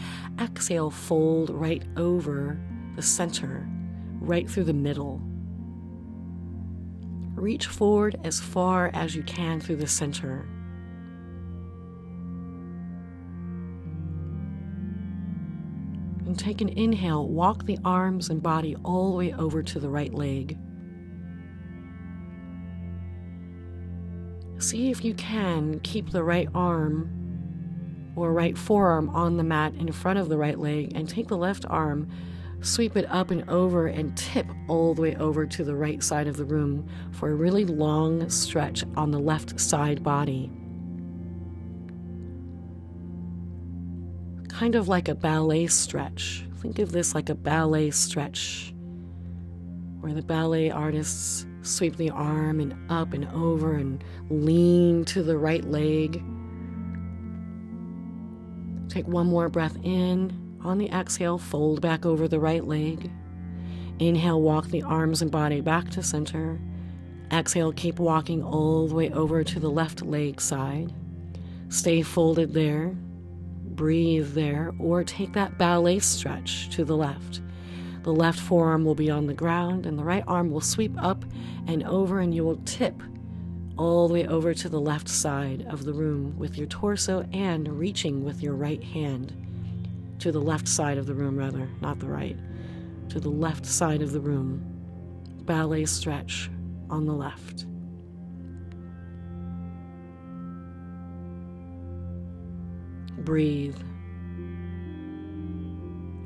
Exhale, 0.41 0.91
fold 0.91 1.51
right 1.51 1.85
over 1.97 2.61
the 2.97 3.03
center, 3.03 3.69
right 4.19 4.51
through 4.51 4.65
the 4.65 4.73
middle. 4.73 5.21
Reach 7.37 7.67
forward 7.67 8.19
as 8.25 8.41
far 8.41 8.91
as 8.93 9.15
you 9.15 9.23
can 9.23 9.61
through 9.61 9.77
the 9.77 9.87
center. 9.87 10.45
And 16.31 16.39
take 16.39 16.61
an 16.61 16.69
inhale, 16.69 17.27
walk 17.27 17.67
the 17.67 17.77
arms 17.85 18.31
and 18.31 18.41
body 18.41 18.77
all 18.85 19.11
the 19.11 19.17
way 19.17 19.33
over 19.33 19.65
to 19.65 19.81
the 19.81 19.89
right 19.89 20.15
leg. 20.15 20.57
See 24.59 24.93
if 24.93 25.05
you 25.05 25.13
can 25.15 25.81
keep 25.81 26.11
the 26.11 26.23
right 26.23 26.49
arm 26.55 28.13
or 28.15 28.33
right 28.33 28.57
forearm 28.57 29.09
on 29.09 29.39
the 29.39 29.43
mat 29.43 29.75
in 29.75 29.91
front 29.91 30.21
of 30.21 30.29
the 30.29 30.39
right 30.39 30.57
leg 30.57 30.93
and 30.95 31.09
take 31.09 31.27
the 31.27 31.37
left 31.37 31.67
arm, 31.69 32.09
sweep 32.61 32.97
it 32.97 33.11
up 33.11 33.33
and 33.33 33.51
over, 33.51 33.89
and 33.89 34.17
tip 34.17 34.47
all 34.69 34.95
the 34.95 35.03
way 35.03 35.17
over 35.17 35.47
to 35.47 35.65
the 35.65 35.75
right 35.75 36.01
side 36.01 36.29
of 36.29 36.37
the 36.37 36.45
room 36.45 36.89
for 37.11 37.33
a 37.33 37.35
really 37.35 37.65
long 37.65 38.31
stretch 38.31 38.85
on 38.97 39.11
the 39.11 39.19
left 39.19 39.59
side 39.59 40.05
body. 40.05 40.49
Kind 44.61 44.75
of 44.75 44.89
like 44.89 45.09
a 45.09 45.15
ballet 45.15 45.69
stretch. 45.69 46.45
Think 46.59 46.81
of 46.81 46.93
this 46.93 47.15
like 47.15 47.31
a 47.31 47.35
ballet 47.35 47.91
stretch 47.93 48.75
where 50.01 50.13
the 50.13 50.21
ballet 50.21 50.71
artists 50.71 51.47
Sweep 51.63 51.97
the 51.97 52.11
arm 52.11 52.61
and 52.61 52.75
up 52.91 53.15
and 53.15 53.27
over 53.33 53.73
and 53.73 54.05
lean 54.29 55.07
to 55.07 55.23
the 55.23 55.39
right 55.39 55.65
leg. 55.65 56.23
Take 58.91 59.09
one 59.09 59.29
more 59.29 59.49
breath 59.49 59.79
in. 59.83 60.59
On 60.63 60.77
the 60.77 60.91
exhale, 60.91 61.39
fold 61.39 61.81
back 61.81 62.05
over 62.05 62.29
the 62.29 62.39
right 62.39 62.67
leg. 62.67 63.11
Inhale, 63.99 64.43
walk 64.43 64.67
the 64.69 64.83
arms 64.83 65.23
and 65.23 65.31
body 65.31 65.63
back 65.63 65.89
to 65.93 66.03
center. 66.03 66.61
Exhale, 67.33 67.73
keep 67.73 67.99
walking 67.99 68.43
all 68.43 68.89
the 68.89 68.95
way 68.95 69.11
over 69.11 69.43
to 69.43 69.59
the 69.59 69.71
left 69.71 70.03
leg 70.03 70.39
side. 70.39 70.93
Stay 71.71 72.03
folded 72.03 72.53
there. 72.53 72.95
Breathe 73.81 74.35
there, 74.35 74.75
or 74.79 75.03
take 75.03 75.33
that 75.33 75.57
ballet 75.57 76.01
stretch 76.01 76.69
to 76.77 76.85
the 76.85 76.95
left. 76.95 77.41
The 78.03 78.13
left 78.13 78.39
forearm 78.39 78.85
will 78.85 78.95
be 78.95 79.11
on 79.11 79.27
the 79.27 79.33
ground, 79.33 79.87
and 79.87 79.99
the 79.99 80.05
right 80.05 80.23
arm 80.27 80.51
will 80.51 80.61
sweep 80.61 80.93
up 81.03 81.25
and 81.67 81.83
over, 81.85 82.21
and 82.21 82.35
you 82.35 82.45
will 82.45 82.61
tip 82.67 83.03
all 83.79 84.07
the 84.07 84.13
way 84.13 84.27
over 84.27 84.53
to 84.53 84.69
the 84.69 84.79
left 84.79 85.09
side 85.09 85.65
of 85.67 85.85
the 85.87 85.95
room 85.95 86.39
with 86.39 86.59
your 86.59 86.67
torso 86.67 87.27
and 87.33 87.69
reaching 87.69 88.23
with 88.23 88.43
your 88.43 88.53
right 88.53 88.85
hand 88.85 89.33
to 90.19 90.31
the 90.31 90.43
left 90.43 90.69
side 90.69 90.99
of 90.99 91.07
the 91.07 91.15
room, 91.15 91.39
rather, 91.39 91.67
not 91.81 92.01
the 92.01 92.07
right, 92.07 92.37
to 93.09 93.19
the 93.19 93.31
left 93.31 93.65
side 93.65 94.03
of 94.03 94.13
the 94.13 94.21
room. 94.21 94.63
Ballet 95.47 95.87
stretch 95.87 96.51
on 96.91 97.07
the 97.07 97.15
left. 97.15 97.65
Breathe. 103.25 103.77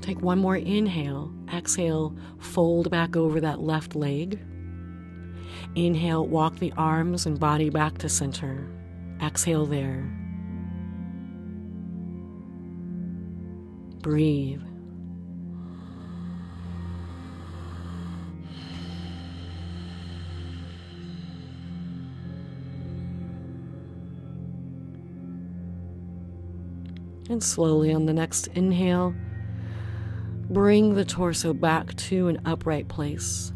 Take 0.00 0.20
one 0.20 0.38
more 0.38 0.56
inhale. 0.56 1.32
Exhale, 1.52 2.14
fold 2.38 2.90
back 2.90 3.16
over 3.16 3.40
that 3.40 3.60
left 3.60 3.94
leg. 3.94 4.38
Inhale, 5.74 6.26
walk 6.26 6.58
the 6.58 6.72
arms 6.76 7.26
and 7.26 7.40
body 7.40 7.70
back 7.70 7.98
to 7.98 8.08
center. 8.08 8.68
Exhale 9.22 9.66
there. 9.66 10.10
Breathe. 14.00 14.62
And 27.30 27.42
slowly 27.42 27.92
on 27.92 28.06
the 28.06 28.12
next 28.12 28.48
inhale, 28.48 29.14
Bring 30.50 30.94
the 30.94 31.06
torso 31.06 31.54
back 31.54 31.94
to 31.94 32.28
an 32.28 32.40
upright 32.44 32.86
place. 32.86 33.50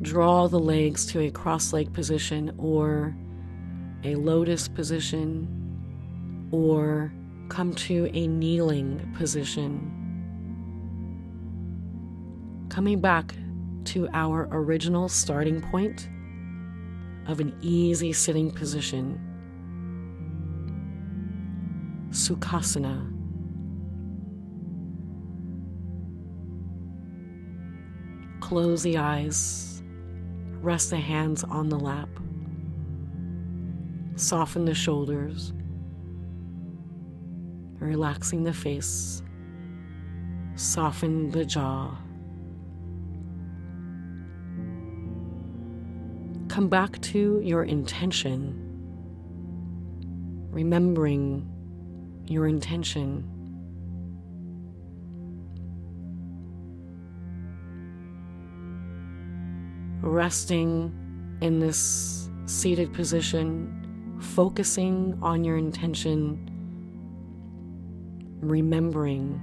Draw 0.00 0.46
the 0.46 0.60
legs 0.60 1.04
to 1.06 1.20
a 1.20 1.30
cross 1.30 1.72
leg 1.72 1.92
position 1.92 2.54
or 2.56 3.16
a 4.04 4.14
lotus 4.14 4.68
position 4.68 5.48
or 6.52 7.12
come 7.48 7.74
to 7.74 8.08
a 8.14 8.28
kneeling 8.28 9.12
position. 9.18 9.96
Coming 12.70 13.00
back 13.00 13.34
to 13.86 14.08
our 14.14 14.48
original 14.52 15.08
starting 15.08 15.60
point 15.60 16.08
of 17.26 17.40
an 17.40 17.54
easy 17.60 18.12
sitting 18.12 18.52
position. 18.52 19.29
Sukhasana. 22.10 23.08
Close 28.40 28.82
the 28.82 28.98
eyes, 28.98 29.82
rest 30.60 30.90
the 30.90 30.96
hands 30.96 31.44
on 31.44 31.68
the 31.68 31.78
lap, 31.78 32.08
soften 34.16 34.64
the 34.64 34.74
shoulders, 34.74 35.52
relaxing 37.78 38.42
the 38.42 38.52
face, 38.52 39.22
soften 40.56 41.30
the 41.30 41.44
jaw. 41.44 41.96
Come 46.48 46.68
back 46.68 47.00
to 47.02 47.40
your 47.44 47.62
intention, 47.62 48.56
remembering 50.50 51.48
your 52.30 52.46
intention. 52.46 53.24
Resting 60.00 60.94
in 61.40 61.58
this 61.58 62.30
seated 62.46 62.92
position, 62.94 64.16
focusing 64.20 65.18
on 65.20 65.42
your 65.42 65.56
intention, 65.56 66.38
remembering 68.40 69.40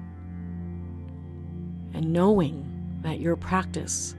and 1.93 2.13
knowing 2.13 2.63
that 3.01 3.19
your 3.19 3.35
practice 3.35 4.15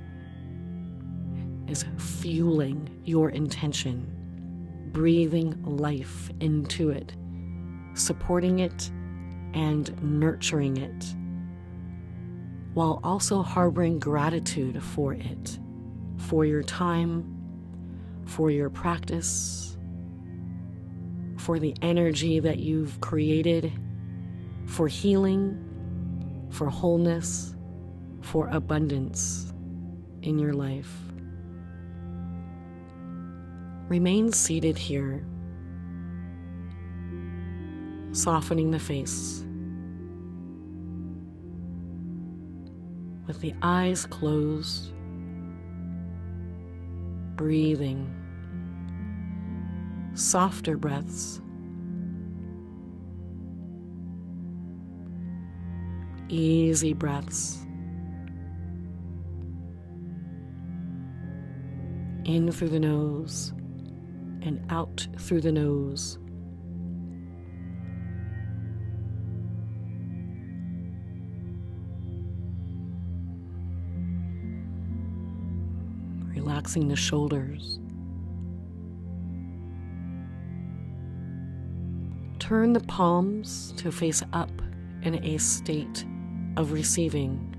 is 1.69 1.87
fueling 1.97 3.01
your 3.05 3.31
intention, 3.31 4.91
breathing 4.93 5.59
life 5.65 6.31
into 6.41 6.91
it 6.91 7.15
supporting 7.99 8.61
it 8.61 8.91
and 9.55 10.01
nurturing 10.03 10.77
it, 10.77 11.15
while 12.75 13.01
also 13.03 13.43
harboring 13.43 13.99
gratitude 13.99 14.83
for 14.83 15.15
it, 15.15 15.59
for 16.17 16.45
your 16.45 16.63
time, 16.63 17.35
for 18.25 18.51
your 18.51 18.71
practice, 18.71 19.77
for 21.37 21.59
the 21.59 21.75
energy 21.83 22.41
that 22.41 22.59
you've 22.59 23.01
created, 23.01 23.73
for 24.67 24.87
healing, 24.87 25.65
for 26.51 26.69
wholeness, 26.69 27.57
for 28.21 28.49
abundance 28.49 29.53
in 30.23 30.39
your 30.39 30.53
life. 30.53 30.93
Remain 33.89 34.33
seated 34.33 34.77
here 34.77 35.25
softening 38.19 38.73
the 38.73 38.81
face. 38.81 39.45
With 43.29 43.41
the 43.41 43.55
eyes 43.63 44.07
closed, 44.07 44.93
breathing, 47.37 48.13
softer 50.15 50.77
breaths. 50.77 51.41
Easy 56.29 56.93
breaths. 56.93 57.65
In 62.25 62.51
through 62.51 62.71
the 62.71 62.81
nose 62.81 63.53
and 64.43 64.61
out 64.71 65.07
through 65.19 65.41
the 65.41 65.53
nose. 65.53 66.19
Relaxing 76.59 76.89
the 76.89 76.97
shoulders. 76.97 77.79
Turn 82.41 82.73
the 82.73 82.81
palms 82.81 83.73
to 83.77 83.93
face 83.93 84.25
up 84.33 84.51
in 85.03 85.25
a 85.25 85.39
state 85.39 86.05
of 86.57 86.73
receiving. 86.73 87.55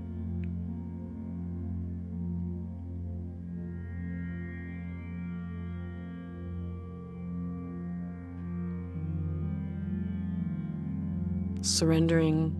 Surrendering 11.62 12.54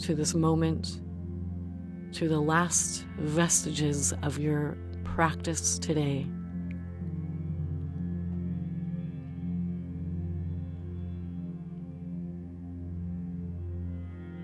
to 0.00 0.16
this 0.16 0.34
moment, 0.34 1.00
to 2.10 2.28
the 2.28 2.40
last 2.40 3.04
vestiges 3.18 4.12
of 4.24 4.40
your 4.40 4.76
practice 5.16 5.78
today. 5.78 6.26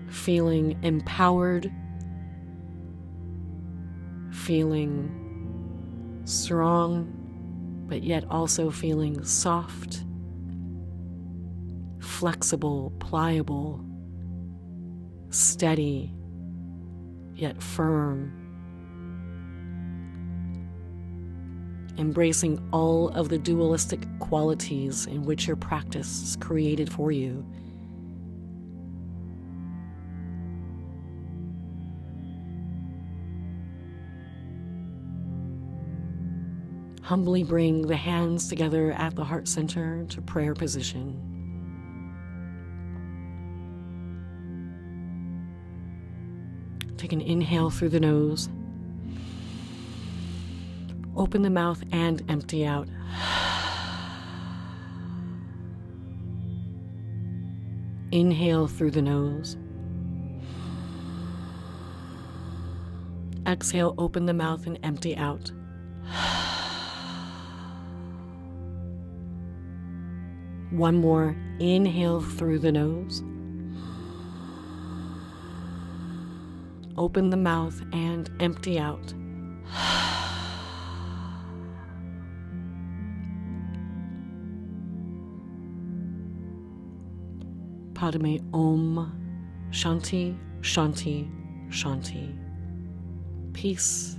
feeling 0.09 0.75
empowered, 0.83 1.71
feeling 4.31 5.11
strong, 6.23 7.07
but 7.87 8.01
yet 8.01 8.23
also 8.31 8.71
feeling 8.71 9.23
soft, 9.23 10.05
flexible, 11.99 12.91
pliable, 12.99 13.83
steady, 15.29 16.11
yet 17.35 17.61
firm. 17.61 18.42
Embracing 21.97 22.61
all 22.71 23.09
of 23.09 23.29
the 23.29 23.37
dualistic 23.37 24.01
qualities 24.19 25.05
in 25.05 25.23
which 25.23 25.47
your 25.47 25.55
practice 25.55 26.23
is 26.23 26.35
created 26.37 26.91
for 26.91 27.11
you 27.11 27.45
Humbly 37.03 37.43
bring 37.43 37.85
the 37.85 37.97
hands 37.97 38.47
together 38.47 38.93
at 38.93 39.13
the 39.13 39.25
heart 39.25 39.49
center 39.49 40.05
to 40.05 40.21
prayer 40.21 40.53
position. 40.53 41.19
Take 46.95 47.11
an 47.11 47.19
inhale 47.19 47.69
through 47.69 47.89
the 47.89 47.99
nose. 47.99 48.47
Open 51.15 51.43
the 51.43 51.49
mouth 51.49 51.83
and 51.91 52.23
empty 52.27 52.65
out. 52.65 52.87
Inhale 58.11 58.67
through 58.67 58.91
the 58.91 59.01
nose. 59.01 59.57
Exhale, 63.45 63.93
open 63.97 64.25
the 64.25 64.33
mouth 64.33 64.65
and 64.65 64.79
empty 64.83 65.15
out. 65.15 65.51
One 70.71 70.95
more 70.95 71.35
inhale 71.59 72.21
through 72.21 72.59
the 72.59 72.71
nose. 72.71 73.21
Open 76.97 77.29
the 77.29 77.37
mouth 77.37 77.81
and 77.91 78.31
empty 78.39 78.79
out. 78.79 79.13
Padme 88.03 88.39
Om 88.53 89.69
Shanti 89.71 90.37
Shanti 90.59 91.25
Shanti. 91.69 92.35
Peace, 93.53 94.17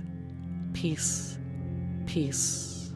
peace, 0.73 1.37
peace. 2.07 2.91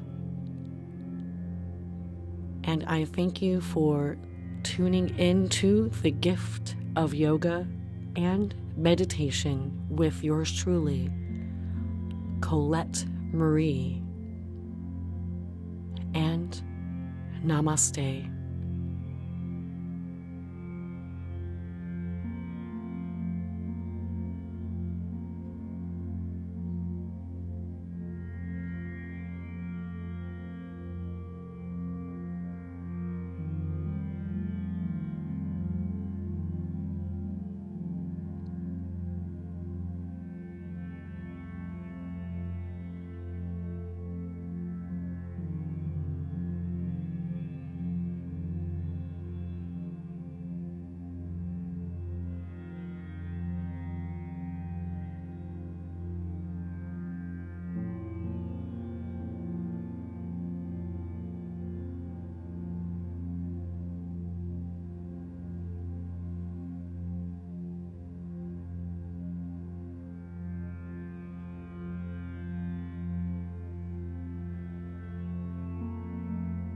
And 2.64 2.84
I 2.88 3.06
thank 3.06 3.40
you 3.40 3.62
for 3.62 4.18
tuning 4.64 5.16
into 5.20 5.90
the 6.02 6.10
gift 6.10 6.76
of 6.96 7.14
yoga 7.14 7.68
and 8.16 8.56
meditation 8.76 9.86
with 9.92 10.24
yours 10.24 10.52
truly, 10.52 11.12
Colette 12.42 13.06
Marie. 13.32 14.02
And 16.16 16.60
namaste. 17.46 18.39